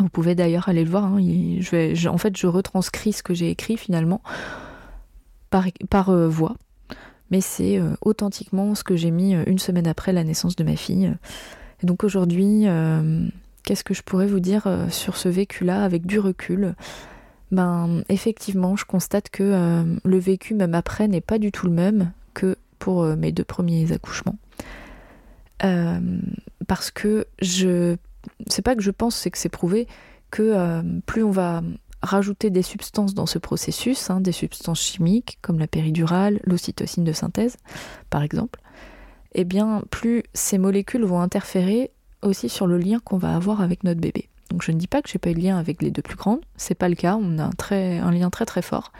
[0.00, 1.04] Vous pouvez d'ailleurs aller le voir.
[1.04, 1.20] Hein.
[2.08, 4.20] En fait, je retranscris ce que j'ai écrit finalement
[5.50, 6.56] par, euh, voix.
[7.30, 10.74] Mais c'est euh, authentiquement ce que j'ai mis une semaine après la naissance de ma
[10.74, 11.14] fille.
[11.84, 12.66] Donc aujourd'hui,
[13.62, 16.74] qu'est-ce que je pourrais vous dire sur ce vécu-là avec du recul?
[17.50, 21.72] Ben effectivement, je constate que euh, le vécu même après n'est pas du tout le
[21.72, 24.36] même que pour euh, mes deux premiers accouchements.
[25.64, 26.00] Euh,
[26.68, 27.96] parce que je
[28.46, 29.88] c'est pas que je pense, c'est que c'est prouvé
[30.30, 31.62] que plus on va
[32.02, 37.12] rajouter des substances dans ce processus, hein, des substances chimiques comme la péridurale, l'ocytocine de
[37.12, 37.56] synthèse,
[38.10, 38.60] par exemple,
[39.34, 41.90] eh bien plus ces molécules vont interférer
[42.22, 44.28] aussi sur le lien qu'on va avoir avec notre bébé.
[44.50, 46.16] Donc je ne dis pas que j'ai pas eu de lien avec les deux plus
[46.16, 48.92] grandes, c'est pas le cas, on a un, lien très très fort,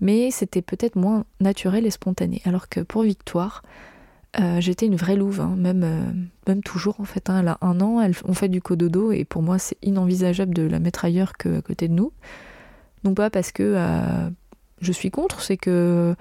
[0.00, 2.40] mais c'était peut-être moins naturel et spontané.
[2.44, 3.62] Alors que pour Victoire,
[4.38, 6.12] euh, j'étais une vraie louve, hein, même, euh,
[6.46, 7.28] même toujours en fait.
[7.28, 7.40] Hein.
[7.40, 10.78] elle a un an, on fait du cododo et pour moi c'est inenvisageable de la
[10.78, 12.12] mettre ailleurs qu'à côté de nous.
[13.04, 14.30] Non pas parce que euh,
[14.80, 16.14] je suis contre, c'est que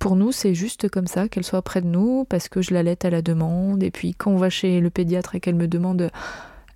[0.00, 2.82] pour nous c'est juste comme ça qu'elle soit près de nous parce que je la
[2.82, 5.68] l'allaite à la demande et puis quand on va chez le pédiatre et qu'elle me
[5.68, 6.10] demande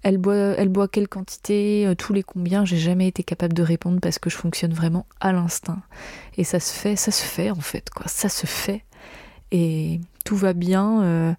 [0.05, 3.63] elle boit, elle boit quelle quantité, euh, tous les combien, j'ai jamais été capable de
[3.63, 5.83] répondre parce que je fonctionne vraiment à l'instinct.
[6.37, 8.07] Et ça se fait, ça se fait en fait, quoi.
[8.07, 8.85] Ça se fait.
[9.51, 11.03] Et tout va bien.
[11.03, 11.33] Euh,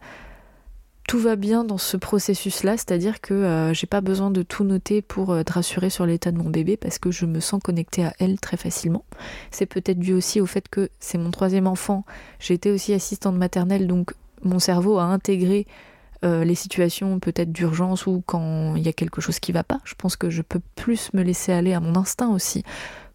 [1.07, 5.03] tout va bien dans ce processus-là, c'est-à-dire que euh, j'ai pas besoin de tout noter
[5.03, 8.13] pour te rassurer sur l'état de mon bébé parce que je me sens connectée à
[8.17, 9.05] elle très facilement.
[9.51, 12.03] C'est peut-être dû aussi au fait que c'est mon troisième enfant.
[12.39, 15.67] J'ai été aussi assistante maternelle, donc mon cerveau a intégré
[16.25, 19.79] euh, les situations peut-être d'urgence ou quand il y a quelque chose qui va pas.
[19.83, 22.63] Je pense que je peux plus me laisser aller à mon instinct aussi.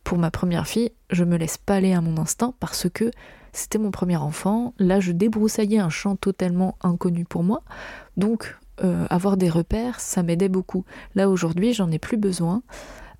[0.05, 3.11] Pour ma première fille, je me laisse pas aller à mon instinct parce que
[3.53, 4.75] c'était mon premier enfant.
[4.79, 7.63] Là, je débroussaillais un champ totalement inconnu pour moi.
[8.17, 10.85] Donc, euh, avoir des repères, ça m'aidait beaucoup.
[11.17, 12.63] Là, aujourd'hui, j'en ai plus besoin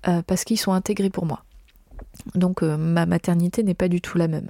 [0.07, 1.43] euh, parce qu'ils sont intégrés pour moi.
[2.35, 4.49] Donc, ma maternité n'est pas du tout la même.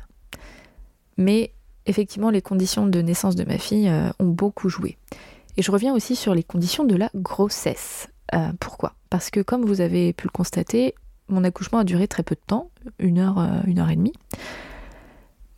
[1.18, 1.52] Mais
[1.88, 4.98] effectivement, les conditions de naissance de ma fille ont beaucoup joué.
[5.58, 8.08] Et je reviens aussi sur les conditions de la grossesse.
[8.34, 8.94] Euh, pourquoi?
[9.10, 10.96] Parce que comme vous avez pu le constater,
[11.28, 14.14] mon accouchement a duré très peu de temps, une heure, euh, une heure et demie.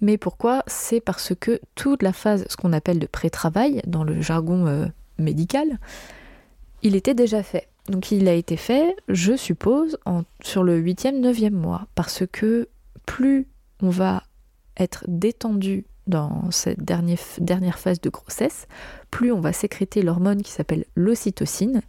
[0.01, 0.63] Mais pourquoi?
[0.67, 4.87] C'est parce que toute la phase, ce qu'on appelle de pré-travail, dans le jargon euh,
[5.17, 5.79] médical,
[6.81, 7.69] il était déjà fait.
[7.87, 9.97] Donc il a été fait, je suppose,
[10.41, 11.87] sur le 8e, 9e mois.
[11.95, 12.69] Parce que
[13.05, 13.47] plus
[13.81, 14.23] on va
[14.77, 18.67] être détendu dans cette dernière, phase de grossesse,
[19.11, 21.81] plus on va sécréter l'hormone qui s'appelle l'ocytocine.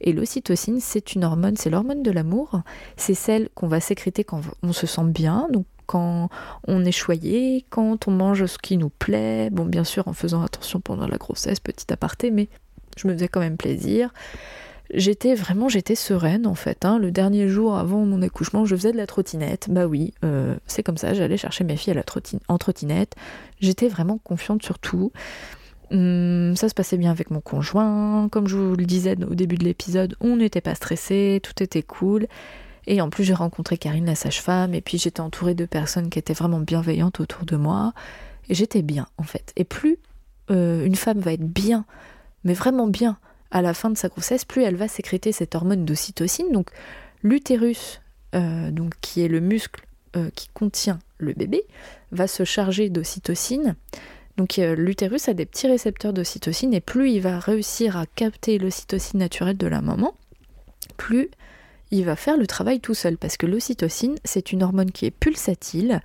[0.00, 2.62] Et l'ocytocine, c'est une hormone, c'est l'hormone de l'amour.
[2.96, 5.46] C'est celle qu'on va sécréter quand on se sent bien,
[5.86, 6.28] quand
[6.66, 9.50] on est choyé, quand on mange ce qui nous plaît.
[9.50, 12.48] Bon, bien sûr, en faisant attention pendant la grossesse, petit aparté, mais
[12.96, 14.12] je me faisais quand même plaisir
[14.94, 16.84] j'étais vraiment j'étais sereine en fait.
[16.84, 16.98] Hein.
[16.98, 19.68] Le dernier jour avant mon accouchement, je faisais de la trottinette.
[19.70, 21.14] Bah oui, euh, c'est comme ça.
[21.14, 22.04] J'allais chercher mes filles à la
[22.48, 23.14] en trottinette.
[23.60, 25.12] J'étais vraiment confiante sur tout.
[25.90, 28.28] Hum, ça se passait bien avec mon conjoint.
[28.30, 31.82] Comme je vous le disais au début de l'épisode, on n'était pas stressé, tout était
[31.82, 32.26] cool.
[32.86, 36.18] Et en plus, j'ai rencontré Karine, la sage-femme, et puis j'étais entourée de personnes qui
[36.18, 37.92] étaient vraiment bienveillantes autour de moi.
[38.48, 39.52] Et j'étais bien en fait.
[39.56, 39.98] Et plus
[40.50, 41.84] euh, une femme va être bien,
[42.44, 43.18] mais vraiment bien,
[43.50, 46.52] à la fin de sa grossesse, plus elle va sécréter cette hormone d'ocytocine.
[46.52, 46.70] Donc
[47.22, 48.00] l'utérus,
[48.34, 49.84] euh, qui est le muscle
[50.16, 51.64] euh, qui contient le bébé,
[52.12, 53.76] va se charger d'ocytocine.
[54.36, 58.58] Donc euh, l'utérus a des petits récepteurs d'ocytocine et plus il va réussir à capter
[58.58, 60.14] l'ocytocine naturelle de la maman,
[60.96, 61.30] plus
[61.90, 65.10] il va faire le travail tout seul parce que l'ocytocine, c'est une hormone qui est
[65.10, 66.00] pulsatile,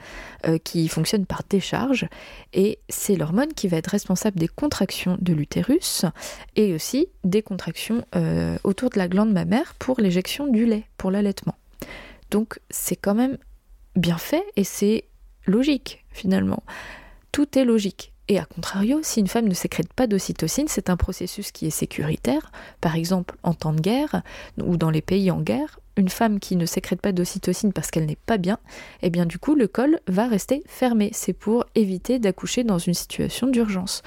[0.47, 2.07] euh, qui fonctionne par décharge,
[2.53, 6.05] et c'est l'hormone qui va être responsable des contractions de l'utérus
[6.55, 11.11] et aussi des contractions euh, autour de la glande mammaire pour l'éjection du lait, pour
[11.11, 11.55] l'allaitement.
[12.31, 13.37] Donc c'est quand même
[13.95, 15.05] bien fait et c'est
[15.45, 16.63] logique finalement.
[17.31, 18.14] Tout est logique.
[18.27, 21.71] Et à contrario, si une femme ne sécrète pas d'ocytocine, c'est un processus qui est
[21.71, 22.51] sécuritaire.
[22.81, 24.23] Par exemple, en temps de guerre
[24.57, 28.05] ou dans les pays en guerre, une femme qui ne sécrète pas d'ocytocine parce qu'elle
[28.05, 28.57] n'est pas bien,
[29.01, 31.11] eh bien du coup le col va rester fermé.
[31.13, 34.01] C'est pour éviter d'accoucher dans une situation d'urgence.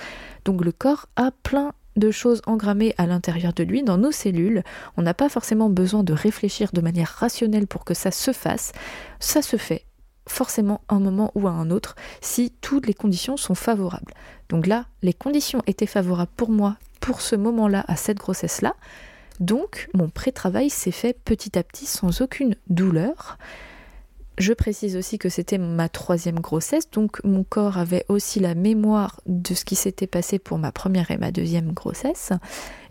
[0.44, 4.62] Donc le corps a plein de choses engrammées à l'intérieur de lui, dans nos cellules.
[4.96, 8.72] On n'a pas forcément besoin de réfléchir de manière rationnelle pour que ça se fasse.
[9.18, 9.84] Ça se fait
[10.28, 14.14] forcément un moment ou à un autre si toutes les conditions sont favorables.
[14.48, 18.74] Donc là, les conditions étaient favorables pour moi pour ce moment-là, à cette grossesse-là.
[19.40, 23.38] Donc mon pré-travail s'est fait petit à petit sans aucune douleur.
[24.36, 29.20] Je précise aussi que c'était ma troisième grossesse, donc mon corps avait aussi la mémoire
[29.26, 32.32] de ce qui s'était passé pour ma première et ma deuxième grossesse.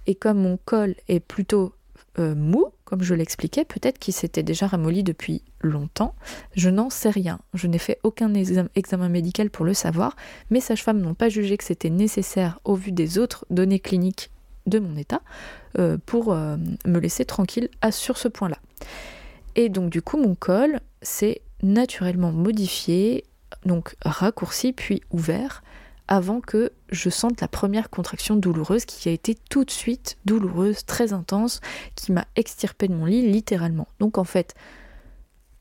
[0.07, 1.73] Et comme mon col est plutôt
[2.19, 6.15] euh, mou, comme je l'expliquais, peut-être qu'il s'était déjà ramolli depuis longtemps.
[6.55, 7.39] Je n'en sais rien.
[7.53, 10.15] Je n'ai fait aucun examen médical pour le savoir.
[10.49, 14.31] Mes sages-femmes n'ont pas jugé que c'était nécessaire au vu des autres données cliniques
[14.65, 15.21] de mon état
[15.79, 18.57] euh, pour euh, me laisser tranquille à, sur ce point-là.
[19.55, 23.23] Et donc du coup, mon col s'est naturellement modifié,
[23.65, 25.63] donc raccourci puis ouvert,
[26.07, 30.85] avant que je sente la première contraction douloureuse qui a été tout de suite douloureuse,
[30.85, 31.61] très intense,
[31.95, 33.87] qui m'a extirpé de mon lit littéralement.
[33.99, 34.55] Donc en fait,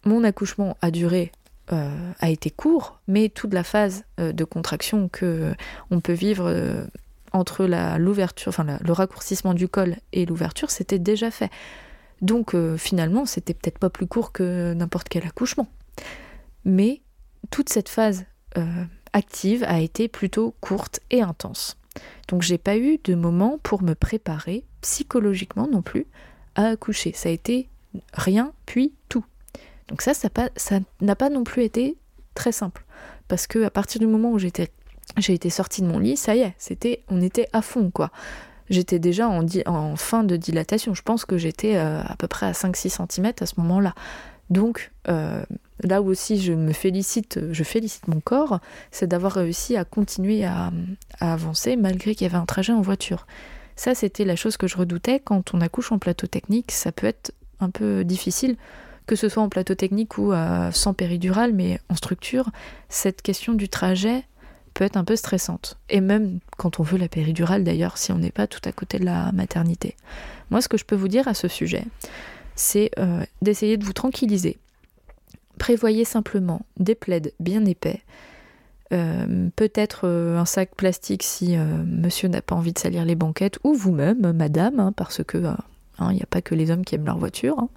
[0.04, 1.32] mon accouchement a duré
[1.72, 5.52] euh, a été court, mais toute la phase euh, de contraction que
[5.90, 6.84] on peut vivre euh,
[7.32, 7.66] entre
[7.98, 11.50] l'ouverture, enfin le raccourcissement du col et l'ouverture, c'était déjà fait.
[12.22, 15.68] Donc euh, finalement, c'était peut-être pas plus court que n'importe quel accouchement.
[16.64, 17.02] Mais
[17.50, 18.24] toute cette phase
[18.56, 18.84] euh,
[19.16, 21.78] active a été plutôt courte et intense.
[22.28, 26.06] Donc j'ai pas eu de moment pour me préparer psychologiquement non plus
[26.54, 27.12] à accoucher.
[27.14, 27.68] Ça a été
[28.12, 29.24] rien puis tout.
[29.88, 30.28] Donc ça, ça
[31.00, 31.96] n'a pas non plus été
[32.34, 32.84] très simple
[33.28, 34.70] parce que à partir du moment où j'étais
[35.16, 38.10] j'ai été sortie de mon lit, ça y est, c'était on était à fond quoi
[38.68, 40.94] j'étais déjà en, fin de dilatation.
[40.94, 43.94] Je pense que j'étais euh, à peu près à 5-6 cm à ce moment-là.
[44.50, 45.44] Donc euh,
[45.82, 48.60] là où aussi je me félicite, je félicite mon corps,
[48.90, 50.72] c'est d'avoir réussi à continuer à,
[51.20, 53.26] avancer malgré qu'il y avait un trajet en voiture.
[53.76, 56.72] Ça, c'était la chose que je redoutais quand on accouche en plateau technique.
[56.72, 58.56] Ça peut être un peu difficile,
[59.06, 62.50] que ce soit en plateau technique ou euh, sans péridurale, mais en structure,
[62.88, 64.24] cette question du trajet,
[64.76, 65.78] peut être un peu stressante.
[65.88, 68.98] Et même quand on veut la péridurale d'ailleurs, si on n'est pas tout à côté
[68.98, 69.96] de la maternité.
[70.50, 71.84] Moi, ce que je peux vous dire à ce sujet,
[72.54, 74.58] c'est euh, d'essayer de vous tranquilliser.
[75.58, 78.02] Prévoyez simplement des plaids bien épais,
[78.92, 83.58] euh, peut-être euh, un sac plastique si monsieur n'a pas envie de salir les banquettes,
[83.64, 85.56] ou vous-même, madame, hein, parce que hein,
[86.10, 87.58] il n'y a pas que les hommes qui aiment leur voiture.
[87.58, 87.68] Hein.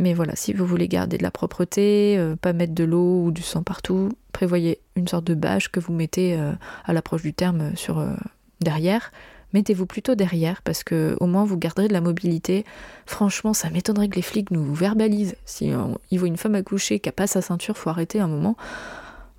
[0.00, 3.32] Mais voilà, si vous voulez garder de la propreté, euh, pas mettre de l'eau ou
[3.32, 6.52] du sang partout, prévoyez une sorte de bâche que vous mettez euh,
[6.86, 8.02] à l'approche du terme euh, sur
[8.62, 9.12] derrière.
[9.52, 12.64] Mettez-vous plutôt derrière parce que au moins vous garderez de la mobilité.
[13.06, 15.36] Franchement, ça m'étonnerait que les flics nous verbalisent.
[15.44, 15.72] Si
[16.10, 18.56] ils voient une femme accouchée qui a pas sa ceinture, faut arrêter un moment.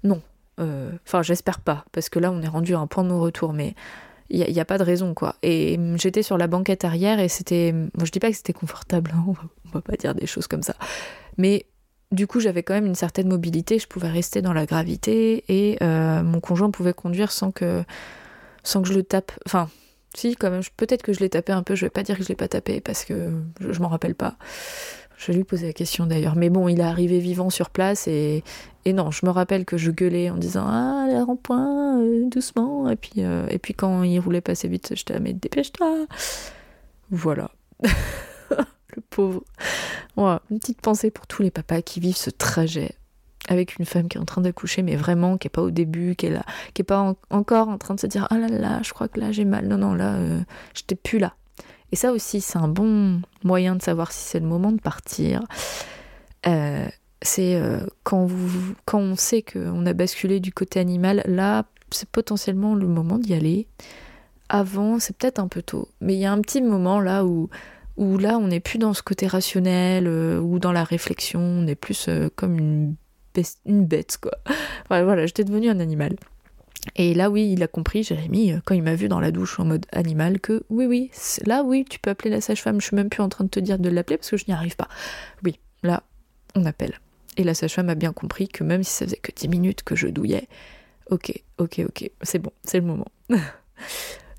[0.03, 0.21] Non.
[0.59, 3.51] Enfin, j'espère pas parce que là on est rendu à un point de non-retour.
[3.51, 3.73] Mais
[4.31, 5.35] il n'y a, pas de raison quoi.
[5.43, 8.53] Et hum, j'étais sur la banquette arrière et c'était, moi je dis pas que c'était
[8.53, 10.75] confortable, hein, on, va, pas dire des choses comme ça,
[11.37, 11.65] mais
[12.11, 15.77] du coup j'avais quand même une certaine mobilité, je pouvais rester dans la gravité et
[15.83, 17.83] euh, mon conjoint pouvait conduire sans que,
[18.63, 19.69] sans que je le tape, enfin
[20.15, 22.23] si quand même, peut-être que je l'ai tapé un peu, je vais pas dire que
[22.23, 24.35] je l'ai pas tapé parce que je, je m'en rappelle pas.
[25.17, 26.35] Je lui poser la question d'ailleurs.
[26.35, 28.43] Mais bon, il est arrivé vivant sur place et,
[28.85, 32.89] et non, je me rappelle que je gueulais en disant Ah, les rond-point, euh, doucement.
[32.89, 36.07] Et puis, euh, et puis quand il roulait pas assez vite, j'étais à mais dépêche-toi.
[37.11, 37.51] Voilà.
[37.83, 39.43] Le pauvre.
[40.15, 42.95] Voilà, une petite pensée pour tous les papas qui vivent ce trajet
[43.51, 46.15] avec une femme qui est en train d'accoucher, mais vraiment qui est pas au début,
[46.15, 48.79] qui est là, qui est pas encore en train de se dire ah là là,
[48.83, 49.67] je crois que là j'ai mal.
[49.67, 50.39] Non non là, euh,
[50.73, 51.33] j'étais plus là.
[51.91, 55.41] Et ça aussi, c'est un bon moyen de savoir si c'est le moment de partir.
[56.47, 56.87] Euh,
[57.21, 58.27] c'est euh, quand,
[58.85, 63.33] quand on sait qu'on a basculé du côté animal, là, c'est potentiellement le moment d'y
[63.33, 63.67] aller.
[64.47, 65.89] Avant, c'est peut-être un peu tôt.
[65.99, 67.49] Mais il y a un petit moment là où,
[67.97, 71.67] où là, on n'est plus dans ce côté rationnel euh, ou dans la réflexion, on
[71.67, 72.95] est plus comme une,
[73.65, 74.33] une bête, quoi.
[74.89, 76.15] Voilà, j'étais devenu un animal.
[76.95, 79.59] Et là, oui, il a compris, Jérémy, euh, quand il m'a vu dans la douche
[79.59, 81.11] en mode animal, que oui, oui,
[81.45, 82.81] là, oui, tu peux appeler la sage-femme.
[82.81, 84.53] Je suis même plus en train de te dire de l'appeler parce que je n'y
[84.53, 84.87] arrive pas.
[85.43, 86.03] Oui, là,
[86.55, 86.99] on appelle.
[87.37, 89.95] Et la sage-femme a bien compris que même si ça faisait que 10 minutes que
[89.95, 90.47] je douillais,
[91.09, 93.07] ok, ok, ok, c'est bon, c'est le moment.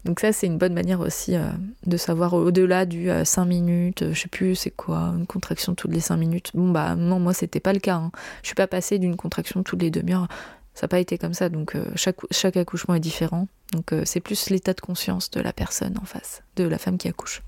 [0.04, 1.46] Donc ça, c'est une bonne manière aussi euh,
[1.86, 5.92] de savoir au-delà du 5 euh, minutes, je sais plus c'est quoi, une contraction toutes
[5.92, 6.50] les 5 minutes.
[6.54, 7.96] Bon bah non, moi c'était pas le cas.
[7.96, 8.12] Hein.
[8.42, 10.26] Je suis pas passée d'une contraction toutes les demi-heures
[10.74, 13.46] Ça n'a pas été comme ça, donc chaque, chaque accouchement est différent.
[13.72, 17.08] Donc c'est plus l'état de conscience de la personne en face, de la femme qui
[17.08, 17.42] accouche.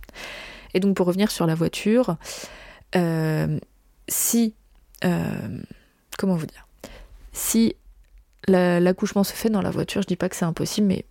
[0.74, 2.16] Et donc pour revenir sur la voiture,
[4.08, 4.54] si...
[5.00, 6.68] comment vous dire?
[7.32, 7.74] Si
[8.46, 11.04] l'accouchement se fait dans la voiture, je dis pas que c'est impossible, mais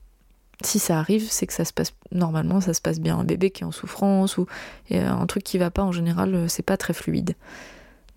[0.65, 3.17] si ça arrive, c'est que ça se passe normalement, ça se passe bien.
[3.17, 4.47] Un bébé qui est en souffrance ou
[4.91, 7.35] un truc qui va pas en général, euh, c'est pas très fluide.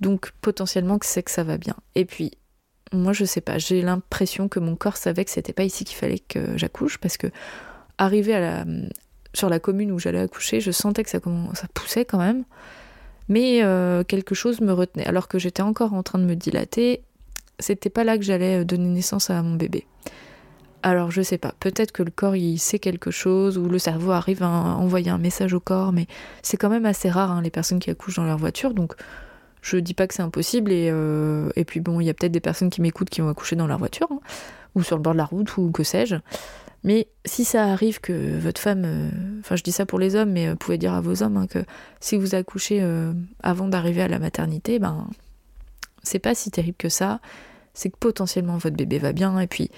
[0.00, 1.76] Donc potentiellement que c'est que ça va bien.
[1.94, 2.32] Et puis
[2.92, 5.96] moi je sais pas, j'ai l'impression que mon corps savait que c'était pas ici qu'il
[5.96, 7.28] fallait que j'accouche parce que
[7.98, 8.64] arrivé à la,
[9.34, 11.20] sur la commune où j'allais accoucher, je sentais que ça,
[11.74, 12.44] poussait quand même,
[13.28, 15.06] mais euh, quelque chose me retenait.
[15.06, 17.02] Alors que j'étais encore en train de me dilater,
[17.58, 19.86] c'était pas là que j'allais euh, donner naissance à mon bébé.
[20.86, 24.12] Alors je sais pas, peut-être que le corps il sait quelque chose ou le cerveau
[24.12, 26.06] arrive à envoyer un message au corps, mais
[26.42, 28.94] c'est quand même assez rare hein, les personnes qui accouchent dans leur voiture, donc
[29.62, 32.38] je dis pas que c'est impossible et, euh, puis bon, il y a peut-être des
[32.38, 34.20] personnes qui m'écoutent qui vont accoucher dans leur voiture hein,
[34.76, 36.14] ou sur le bord de la route ou que sais-je.
[36.84, 39.10] Mais si ça arrive que votre femme, euh,
[39.40, 41.48] enfin je dis ça pour les hommes, mais vous pouvez dire à vos hommes hein,
[41.48, 41.64] que
[41.98, 42.80] si vous accouchez
[43.42, 45.08] avant d'arriver à la maternité, ben
[46.04, 47.18] c'est pas si terrible que ça.
[47.74, 49.68] C'est que potentiellement votre bébé va bien et puis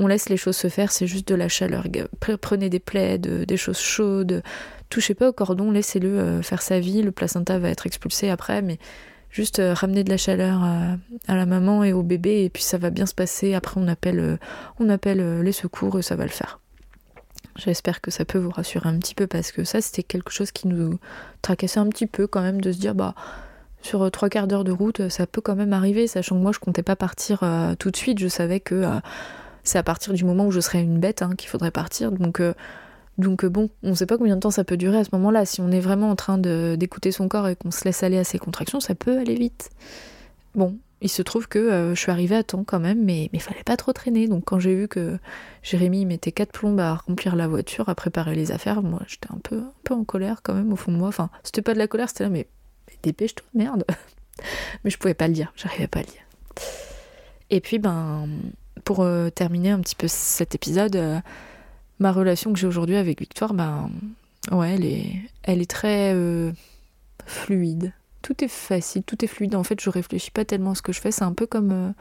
[0.00, 1.84] on laisse les choses se faire, c'est juste de la chaleur.
[2.40, 4.42] Prenez des plaies, des choses chaudes,
[4.88, 8.62] touchez pas au cordon, laissez-le euh, faire sa vie, le placenta va être expulsé après,
[8.62, 8.78] mais
[9.30, 12.78] juste euh, ramener de la chaleur à, la maman et au bébé, et puis ça
[12.78, 13.54] va bien se passer.
[13.54, 14.36] Après, on appelle, euh,
[14.78, 16.58] on appelle les secours et ça va le faire.
[17.56, 20.50] J'espère que ça peut vous rassurer un petit peu parce que ça, c'était quelque chose
[20.50, 20.98] qui nous
[21.42, 23.14] tracassait un petit peu quand même de se dire, bah
[23.82, 26.52] sur euh, trois quarts d'heure de route, ça peut quand même arriver, sachant que moi
[26.52, 29.00] je comptais pas partir euh, tout de suite, je savais que euh,
[29.64, 32.12] c'est à partir du moment où je serais une bête hein, qu'il faudrait partir.
[32.12, 32.42] Donc,
[33.18, 35.44] donc bon, on sait pas combien de temps ça peut durer à ce moment-là.
[35.44, 38.24] Si on est vraiment en train d'écouter son corps et qu'on se laisse aller à
[38.24, 39.70] ses contractions, ça peut aller vite.
[40.54, 43.62] Bon, il se trouve que je suis arrivée à temps quand même, mais il fallait
[43.62, 44.28] pas trop traîner.
[44.28, 45.18] Donc quand j'ai vu que
[45.62, 49.38] Jérémy mettait quatre plombes à remplir la voiture, à préparer les affaires, moi j'étais un
[49.42, 51.08] peu, un peu en colère quand même au fond de moi.
[51.08, 52.46] Enfin, c'était pas de la colère, c'était là, mais
[53.02, 53.84] dépêche-toi, merde.
[54.84, 56.22] Mais je pouvais pas le dire, j'arrivais pas à le dire.
[57.50, 58.26] Et puis, ben,
[58.84, 61.20] pour euh, terminer un petit peu cet épisode, euh,
[61.98, 63.90] ma relation que j'ai aujourd'hui avec Victoire, ben,
[64.52, 64.74] ouais,
[65.42, 66.52] elle est, très euh,
[67.26, 67.92] fluide.
[68.22, 69.54] Tout est facile, tout est fluide.
[69.54, 71.10] En fait, je réfléchis pas tellement à ce que je fais.
[71.10, 71.94] C'est un peu comme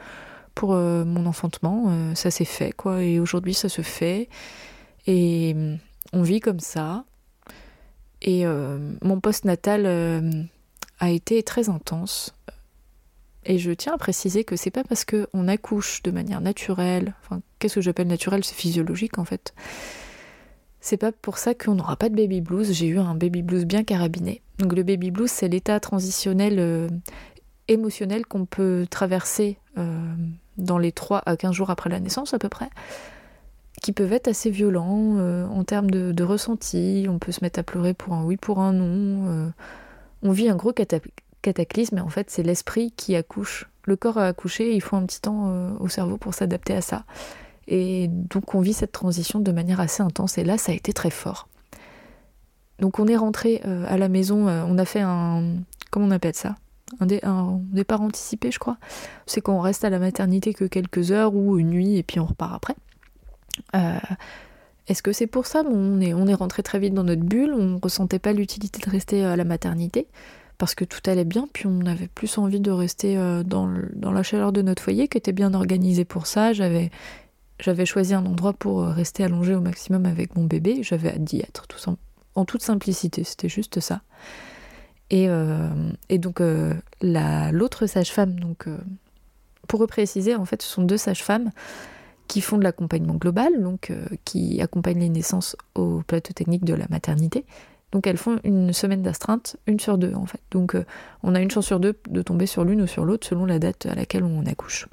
[0.53, 3.01] pour mon enfantement, ça s'est fait, quoi.
[3.01, 4.27] Et aujourd'hui, ça se fait.
[5.07, 5.55] Et
[6.11, 7.05] on vit comme ça.
[8.21, 8.43] Et
[9.01, 10.49] mon post natal
[10.99, 12.33] a été très intense.
[13.49, 17.41] Et je tiens à préciser que c'est pas parce qu'on accouche de manière naturelle, enfin,
[17.57, 19.55] qu'est-ce que j'appelle naturel C'est physiologique en fait.
[20.81, 22.71] C'est pas pour ça qu'on n'aura pas de baby blues.
[22.71, 24.43] J'ai eu un baby blues bien carabiné.
[24.59, 26.87] Donc le baby blues, c'est l'état transitionnel euh,
[27.67, 29.97] émotionnel qu'on peut traverser euh,
[30.57, 32.69] dans les 3 à 15 jours après la naissance à peu près,
[33.81, 37.07] qui peuvent être assez violents euh, en termes de, ressenti.
[37.09, 39.51] On peut se mettre à pleurer pour un oui, pour un non
[40.21, 43.69] on vit un gros cataclysme et en fait c'est l'esprit qui accouche.
[43.83, 46.81] Le corps a accouché, il faut un petit temps euh, au cerveau pour s'adapter à
[46.81, 47.05] ça.
[47.67, 50.93] Et donc on vit cette transition de manière assez intense et là ça a été
[50.93, 51.47] très fort.
[52.79, 55.55] Donc on est rentré euh, à la maison, euh, on a fait un...
[55.91, 56.55] comment on appelle ça?
[56.99, 58.77] Un, départ anticipé je crois.
[59.25, 62.25] C'est qu'on reste à la maternité que quelques heures ou une nuit et puis on
[62.25, 62.75] repart après.
[64.87, 65.61] Est-ce que c'est pour ça?
[65.69, 68.83] On est, on est rentré très vite dans notre bulle, on ne ressentait pas l'utilité
[68.83, 70.07] de rester à la maternité
[70.59, 74.23] parce que tout allait bien, puis on avait plus envie de rester euh, dans, la
[74.23, 76.53] chaleur de notre foyer qui était bien organisé pour ça.
[76.53, 76.91] J'avais,
[77.85, 81.39] choisi un endroit pour euh, rester allongé au maximum avec mon bébé, j'avais hâte d'y
[81.39, 81.79] être, tout
[82.35, 84.01] en toute simplicité, c'était juste ça.
[85.09, 85.69] Et, euh,
[86.11, 86.41] donc
[87.01, 88.67] l'autre sage-femme, donc
[89.67, 91.51] pour préciser, en fait ce sont deux sages-femmes
[92.29, 96.75] qui font de l'accompagnement global, donc euh, qui accompagnent les naissances au plateau technique de
[96.75, 97.43] la maternité.
[97.91, 100.41] Donc elles font une semaine d'astreinte, une sur deux en fait.
[100.51, 100.85] Donc euh,
[101.23, 103.59] on a une chance sur deux de tomber sur l'une ou sur l'autre selon la
[103.59, 104.87] date à laquelle on accouche.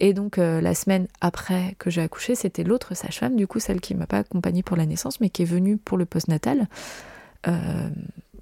[0.00, 3.80] Et donc euh, la semaine après que j'ai accouché, c'était l'autre sage-femme, du coup celle
[3.80, 6.66] qui m'a pas accompagnée pour la naissance, mais qui est venue pour le postnatal.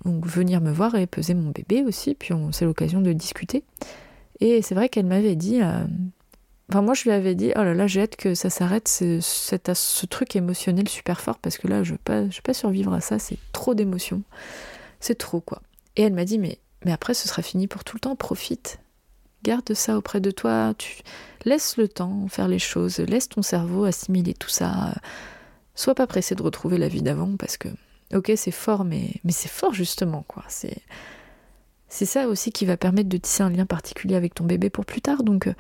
[0.05, 3.63] donc venir me voir et peser mon bébé aussi, puis c'est l'occasion de discuter.
[4.41, 5.61] Et c'est vrai qu'elle m'avait dit,
[6.73, 9.21] Enfin, moi, je lui avais dit, oh là là, j'ai hâte que ça s'arrête, c'est,
[9.21, 13.19] ce truc émotionnel super fort, parce que là, je ne vais, pas, survivre à ça,
[13.19, 14.23] c'est trop d'émotions.
[14.99, 15.61] C'est trop, quoi.
[15.97, 18.79] Et elle m'a dit, mais, mais après, ce sera fini pour tout le temps, profite.
[19.43, 21.03] Garde ça auprès de toi, tu
[21.45, 24.95] laisse le temps faire les choses, laisse ton cerveau assimiler tout ça.
[25.75, 27.69] Sois pas pressé de retrouver la vie d'avant, parce que,
[28.15, 30.45] ok, c'est fort, mais, mais c'est fort justement, quoi.
[30.49, 30.79] C'est,
[31.91, 34.87] c'est ça aussi qui va permettre de tisser un lien particulier avec ton bébé pour
[34.87, 35.51] plus tard, donc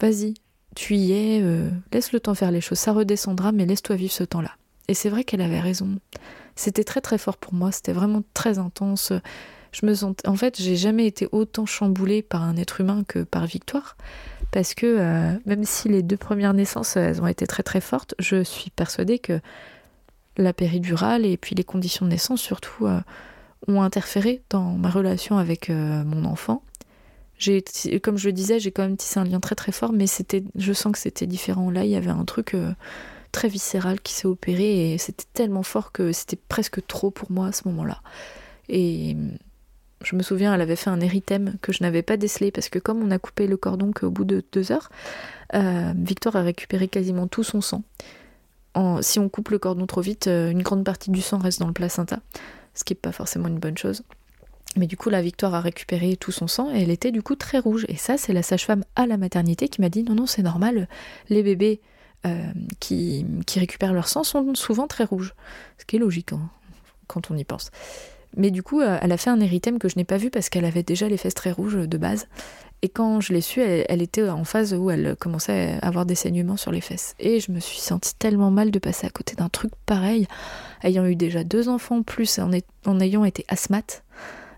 [0.00, 0.34] vas-y,
[0.74, 4.12] tu y es, euh, laisse le temps faire les choses, ça redescendra, mais laisse-toi vivre
[4.12, 4.50] ce temps-là.
[4.88, 5.98] Et c'est vrai qu'elle avait raison.
[6.56, 9.12] C'était très très fort pour moi, c'était vraiment très intense.
[9.72, 13.46] Je me en fait, j'ai jamais été autant chamboulée par un être humain que par
[13.46, 13.96] Victoire,
[14.52, 18.14] parce que euh, même si les deux premières naissances elles ont été très très fortes,
[18.18, 19.40] je suis persuadée que
[20.36, 23.00] la péridurale et puis les conditions de naissance surtout euh,
[23.66, 26.62] ont interféré dans ma relation avec mon enfant
[28.02, 30.44] comme je le disais j'ai quand même tissé un lien très très fort mais c'était
[30.56, 31.70] je sens que c'était différent.
[31.70, 32.72] Là il y avait un truc euh,
[33.32, 37.48] très viscéral qui s'est opéré et c'était tellement fort que c'était presque trop pour moi
[37.48, 38.00] à ce moment-là.
[38.68, 39.16] Et
[40.02, 42.78] je me souviens elle avait fait un érythème que je n'avais pas décelé parce que
[42.78, 44.90] comme on a coupé le cordon qu'au bout de deux heures
[45.54, 47.82] euh, Victor a récupéré quasiment tout son sang.
[49.02, 51.68] Si on coupe le cordon trop vite euh, une grande partie du sang reste dans
[51.68, 52.20] le placenta
[52.74, 54.02] ce qui n'est pas forcément une bonne chose
[54.76, 57.36] mais du coup, la Victoire a récupéré tout son sang et elle était du coup
[57.36, 57.84] très rouge.
[57.88, 60.88] Et ça, c'est la sage-femme à la maternité qui m'a dit non, non, c'est normal,
[61.28, 61.80] les bébés
[62.26, 65.34] euh, qui, qui, récupèrent leur sang sont souvent très rouges.
[65.78, 66.48] Ce qui est logique hein,
[67.06, 67.70] quand on y pense.
[68.36, 70.48] Mais du coup, euh, elle a fait un érythème que je n'ai pas vu parce
[70.48, 72.26] qu'elle avait déjà les fesses très rouges de base.
[72.82, 76.14] Et quand je l'ai su, elle, était en phase où elle commençait à avoir des
[76.14, 77.14] saignements sur les fesses.
[77.18, 80.26] Et je me suis sentie tellement mal de passer à côté d'un truc pareil,
[80.82, 82.50] ayant eu déjà deux enfants, plus en,
[82.84, 84.02] en ayant été asthmate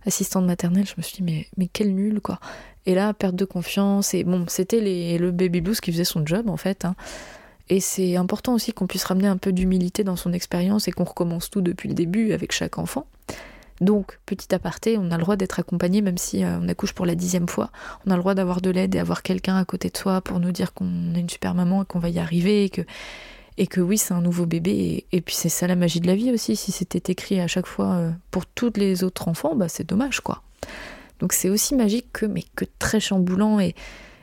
[0.06, 2.38] assistante maternelle, je me suis dit, mais, mais quel nul, quoi.
[2.86, 4.80] Et là, perte de confiance, et bon, c'était
[5.18, 6.84] le baby blues qui faisait son job, en fait.
[6.84, 6.94] Hein.
[7.68, 11.04] Et c'est important aussi qu'on puisse ramener un peu d'humilité dans son expérience et qu'on
[11.04, 13.06] recommence tout depuis le début avec chaque enfant.
[13.80, 17.04] Donc, petit aparté, on a le droit d'être accompagné même si euh, on accouche pour
[17.04, 17.70] la dixième fois.
[18.06, 20.40] On a le droit d'avoir de l'aide et avoir quelqu'un à côté de soi pour
[20.40, 22.82] nous dire qu'on est une super maman et qu'on va y arriver que,
[23.58, 25.06] et que oui, c'est un nouveau bébé.
[25.12, 26.56] Et, puis c'est ça la magie de la vie aussi.
[26.56, 30.20] Si c'était écrit à chaque fois euh, pour tous les autres enfants, bah c'est dommage
[30.20, 30.42] quoi.
[31.20, 33.58] Donc c'est aussi magique que, mais que très chamboulant.
[33.60, 33.74] Et,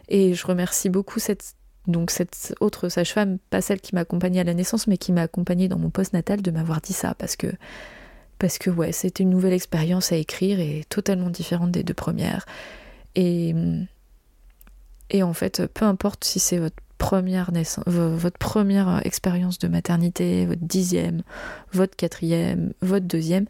[0.09, 1.55] et je remercie beaucoup cette,
[1.87, 5.23] donc cette autre sage-femme, pas celle qui m'a accompagnée à la naissance, mais qui m'a
[5.23, 7.15] accompagnée dans mon post-natal, de m'avoir dit ça.
[7.15, 7.47] Parce que,
[8.37, 12.45] parce que ouais, c'était une nouvelle expérience à écrire et totalement différente des deux premières.
[13.15, 13.55] Et,
[15.09, 17.51] et en fait, peu importe si c'est votre première
[17.85, 21.21] votre première expérience de maternité, votre dixième,
[21.73, 23.45] votre quatrième, votre deuxième,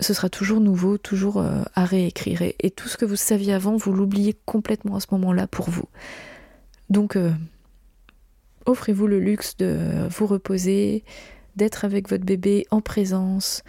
[0.00, 2.42] ce sera toujours nouveau, toujours euh, à réécrire.
[2.42, 5.88] Et, tout ce que vous saviez avant, vous l'oubliez complètement à ce moment-là pour vous.
[6.90, 7.32] Donc, euh,
[8.66, 11.02] offrez-vous le luxe de vous reposer,
[11.56, 13.62] d'être avec votre bébé en présence,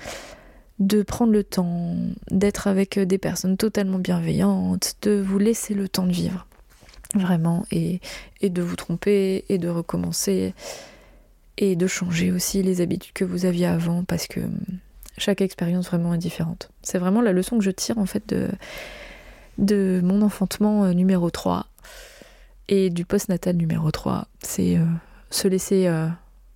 [0.79, 1.95] de prendre le temps,
[2.29, 6.46] d'être avec des personnes totalement bienveillantes, de vous laisser le temps de vivre
[7.15, 7.99] vraiment, et,
[8.41, 10.53] et de vous tromper, et de recommencer,
[11.57, 14.59] et de changer aussi les habitudes que vous aviez avant, parce que hum,
[15.17, 16.69] chaque expérience vraiment est différente.
[16.83, 18.49] C'est vraiment la leçon que je tire en fait de,
[19.57, 21.65] de mon enfantement euh, numéro 3
[22.69, 24.27] et du post-natal numéro 3.
[24.41, 24.85] C'est euh,
[25.31, 26.07] se laisser euh,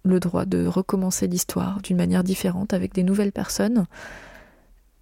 [0.04, 3.86] le droit de recommencer l'histoire d'une manière différente avec des nouvelles personnes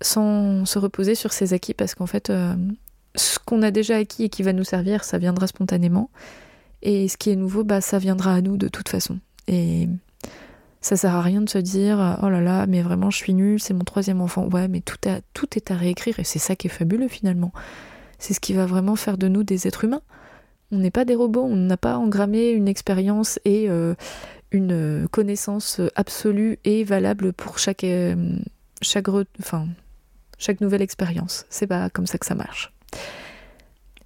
[0.02, 2.32] sans se reposer sur ses acquis parce qu'en fait
[3.16, 6.10] ce qu'on a déjà acquis et qui va nous servir, ça viendra spontanément.
[6.82, 9.20] Et ce qui est nouveau, bah, ça viendra à nous de toute façon.
[9.48, 9.90] Et
[10.82, 13.60] ça sert à rien de se dire oh là là, mais vraiment je suis nulle,
[13.60, 14.48] c'est mon troisième enfant.
[14.48, 14.98] Ouais, mais tout,
[15.34, 17.52] tout est à réécrire et c'est ça qui est fabuleux finalement.
[18.18, 20.02] C'est ce qui va vraiment faire de nous des êtres humains.
[20.72, 23.96] On n'est pas des robots, on n'a pas engrammé une expérience et euh,
[24.52, 28.38] une connaissance absolue et valable pour chaque, euh,
[28.82, 29.68] chaque, enfin,
[30.38, 31.46] chaque nouvelle expérience.
[31.50, 32.72] C'est pas comme ça que ça marche.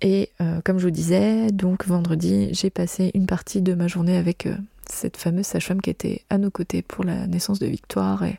[0.03, 4.17] Et euh, comme je vous disais, donc vendredi, j'ai passé une partie de ma journée
[4.17, 4.55] avec euh,
[4.86, 8.23] cette fameuse sage-femme qui était à nos côtés pour la naissance de Victoire.
[8.25, 8.38] Et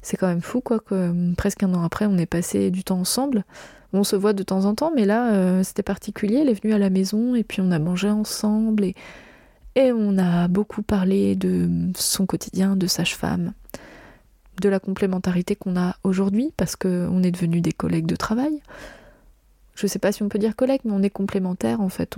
[0.00, 2.82] c'est quand même fou, quoi, que euh, presque un an après, on ait passé du
[2.82, 3.44] temps ensemble.
[3.92, 6.38] On se voit de temps en temps, mais là, c'était particulier.
[6.38, 8.94] Elle est venue à la maison et puis on a mangé ensemble et,
[9.74, 13.52] et on a beaucoup parlé de son quotidien de sage-femme,
[14.60, 18.60] de la complémentarité qu'on a aujourd'hui parce qu'on est devenus des collègues de travail
[19.76, 22.16] je sais pas si on peut dire collègue, mais on est complémentaires en fait.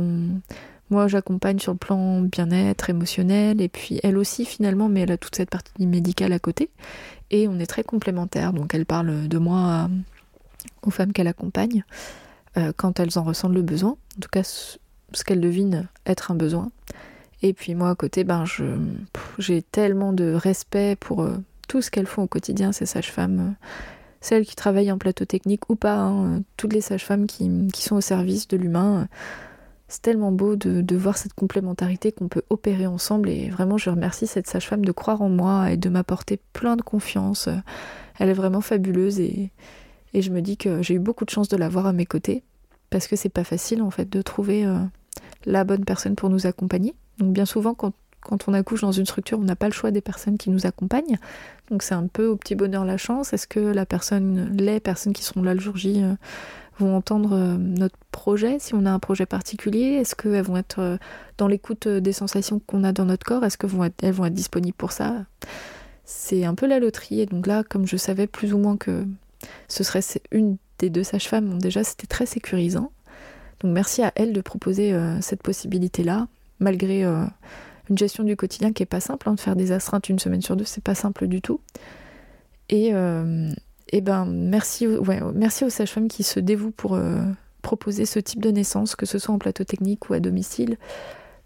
[0.91, 5.19] Moi, j'accompagne sur le plan bien-être émotionnel, et puis elle aussi finalement, mais elle a
[5.19, 6.71] toute cette partie médicale à côté,
[7.31, 8.53] et on est très complémentaires.
[8.55, 9.91] Donc elle parle de moi
[10.83, 11.85] aux femmes qu'elle accompagne
[12.57, 16.35] euh, quand elles en ressentent le besoin, en tout cas ce qu'elles devinent être un
[16.35, 16.71] besoin.
[17.43, 18.65] Et puis moi à côté, ben je
[19.39, 21.37] j'ai tellement de respect pour euh,
[21.69, 23.55] tout ce qu'elles font au quotidien, ces sages-femmes
[24.21, 28.01] celles qui travaillent en plateau technique ou pas, hein, toutes les sages-femmes qui, sont au
[28.01, 29.09] service de l'humain.
[29.87, 34.27] C'est tellement beau de, voir cette complémentarité qu'on peut opérer ensemble et vraiment je remercie
[34.27, 37.49] cette sage-femme de croire en moi et de m'apporter plein de confiance.
[38.19, 39.51] Elle est vraiment fabuleuse et,
[40.15, 42.43] je me dis que j'ai eu beaucoup de chance de l'avoir à mes côtés
[42.91, 44.79] parce que c'est pas facile en fait de trouver euh,
[45.45, 46.95] la bonne personne pour nous accompagner.
[47.19, 47.93] Donc bien souvent, quand,
[48.47, 51.19] on accouche dans une structure, on n'a pas le choix des personnes qui nous accompagnent.
[51.71, 53.33] Donc c'est un peu au petit bonheur la chance.
[53.33, 56.15] Est-ce que la personne, les personnes qui seront là le jour J euh,
[56.79, 59.95] vont entendre euh, notre projet, si on a un projet particulier?
[59.95, 60.97] Est-ce qu'elles vont être euh,
[61.37, 63.45] dans l'écoute des sensations qu'on a dans notre corps?
[63.45, 65.25] Est-ce qu'elles vont, être, vont être disponibles pour ça?
[66.05, 67.21] C'est un peu la loterie.
[67.21, 69.05] Et donc là, comme je savais plus ou moins que
[69.69, 70.01] ce serait
[70.33, 72.93] une des deux sages-femmes, déjà c'était très sécurisant.
[73.61, 76.29] Donc merci à elle de proposer cette possibilité-là,
[76.61, 77.05] malgré
[77.91, 80.43] une gestion du quotidien qui est pas simple, hein, de faire des astreintes une semaine
[80.43, 81.61] sur deux, c'est pas simple du tout.
[82.69, 83.53] Et, euh,
[84.03, 86.99] ben merci, ouais, merci aux sages-femmes qui se dévouent pour
[87.63, 90.77] proposer ce type de naissance, que ce soit en plateau technique ou à domicile,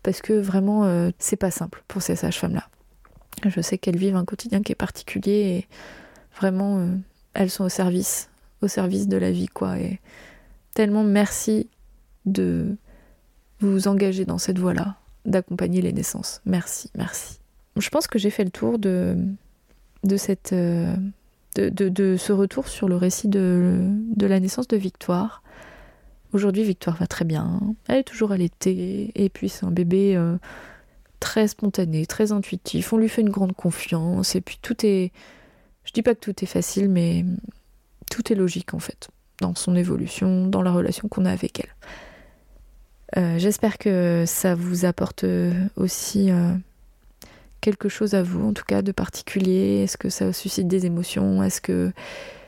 [0.03, 2.69] parce que vraiment c'est pas simple pour ces sages-femmes-là.
[3.47, 5.69] Je sais qu'elles vivent un quotidien qui est particulier et
[6.37, 6.85] vraiment
[7.35, 8.29] elles sont au service,
[8.61, 9.79] au service de la vie quoi.
[9.79, 10.01] Et
[10.75, 11.69] tellement merci
[12.27, 12.77] de
[13.61, 16.41] vous engager dans cette voie-là, d'accompagner les naissances.
[16.45, 17.39] Merci, merci.
[17.77, 19.17] Je pense que j'ai fait le tour de,
[20.53, 20.97] euh,
[21.57, 23.79] ce retour sur le récit de,
[24.15, 25.43] de la naissance de Victoire.
[26.33, 27.61] Aujourd'hui, Victoire va très bien.
[27.89, 29.13] Elle est toujours allaitée.
[29.15, 30.37] Et puis, c'est un bébé euh,
[31.21, 32.93] très spontané, très intuitif.
[32.93, 34.35] On lui fait une grande confiance.
[34.35, 35.13] Et puis, tout est.
[35.85, 37.25] Je dis pas que tout est facile, mais
[38.11, 39.09] tout est logique en fait,
[39.41, 41.75] dans son évolution, dans la relation qu'on a avec elle.
[43.17, 46.53] Euh, j'espère que ça vous apporte euh, aussi euh,
[47.61, 49.83] quelque chose à vous, en tout cas de particulier.
[49.83, 51.43] Est-ce que ça suscite des émotions?
[51.43, 51.93] Est-ce que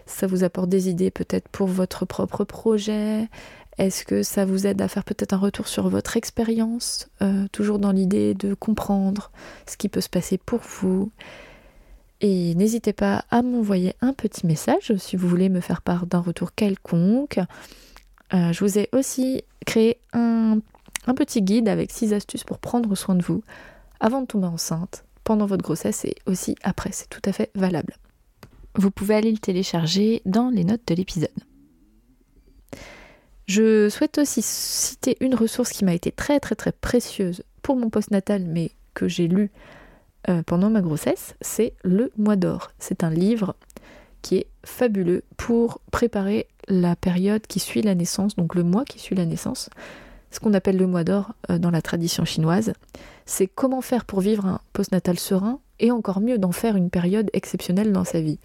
[0.06, 3.28] ça vous apporte des idées peut-être pour votre propre projet?
[3.76, 7.08] Est-ce que ça vous aide à faire peut-être un retour sur votre expérience
[7.50, 9.32] Toujours dans l'idée de comprendre
[9.66, 11.10] ce qui peut se passer pour vous?
[12.20, 16.20] Et n'hésitez pas à m'envoyer un petit message si vous voulez me faire part d'un
[16.20, 17.40] retour quelconque.
[18.34, 20.60] Euh, je vous ai aussi créé un,
[21.16, 23.42] petit guide avec 6 astuces pour prendre soin de vous
[24.00, 26.90] avant de tomber enceinte, pendant votre grossesse et aussi après.
[26.92, 27.94] C'est tout à fait valable.
[28.74, 31.28] Vous pouvez aller le télécharger dans les notes de l'épisode.
[33.46, 37.90] Je souhaite aussi citer une ressource qui m'a été très très très précieuse pour mon
[37.90, 39.50] postnatal, mais que j'ai lu
[40.28, 42.72] euh, pendant ma grossesse, c'est Le Mois d'Or.
[42.78, 43.54] C'est un livre
[44.22, 48.98] qui est fabuleux pour préparer la période qui suit la naissance, donc le mois qui
[48.98, 49.70] suit la naissance.
[50.30, 52.72] Ce qu'on appelle le mois d'or euh, dans la tradition chinoise,
[53.26, 57.30] c'est comment faire pour vivre un postnatal serein et encore mieux d'en faire une période
[57.32, 58.38] exceptionnelle dans sa vie.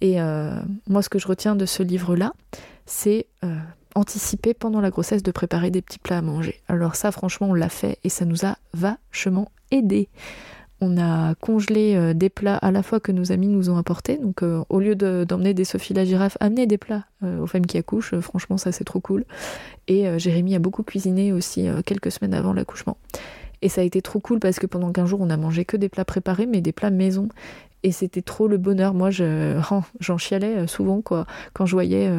[0.00, 2.32] Et euh, moi, ce que je retiens de ce livre-là,
[2.86, 3.26] c'est
[3.94, 6.60] anticiper pendant la grossesse de préparer des petits plats à manger.
[6.68, 10.08] Alors ça, franchement, on l'a fait et ça nous a vachement aidé
[10.84, 14.18] on a congelé euh, des plats à la fois que nos amis nous ont apportés.
[14.18, 17.66] Donc euh, au lieu d'emmener des Sophie la girafe, amener des plats euh, aux femmes
[17.66, 18.14] qui accouchent.
[18.20, 19.24] franchement, ça c'est trop cool.
[19.88, 22.96] Et Jérémy a beaucoup cuisiné aussi quelques semaines avant l'accouchement.
[23.60, 25.76] Et ça a été trop cool parce que pendant 15 jours, on a mangé que
[25.76, 27.28] des plats préparés, mais des plats maison.
[27.82, 28.94] Et c'était trop le bonheur.
[28.94, 29.10] Moi,
[29.70, 32.10] oh, j'en chialais souvent quoi, quand je voyais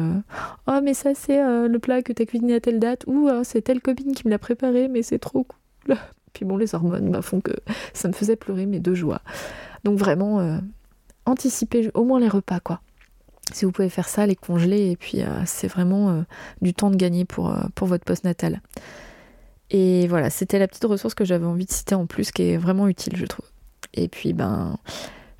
[0.68, 3.02] Oh, mais ça, c'est le plat que tu as cuisiné à telle date.
[3.08, 5.96] Ou oh, c'est telle copine qui me l'a préparé, mais c'est trop cool.
[6.36, 7.52] Puis bon, les hormones bah, font que
[7.94, 9.22] ça me faisait pleurer, mais de joie.
[9.84, 10.58] Donc vraiment, euh,
[11.24, 12.82] anticiper au moins les repas, quoi.
[13.54, 16.22] Si vous pouvez faire ça, les congeler, et puis euh, c'est vraiment euh,
[16.60, 18.60] du temps de gagner pour, pour votre post-natal.
[19.70, 22.58] Et voilà, c'était la petite ressource que j'avais envie de citer en plus, qui est
[22.58, 23.46] vraiment utile, je trouve.
[23.94, 24.76] Et puis, ben,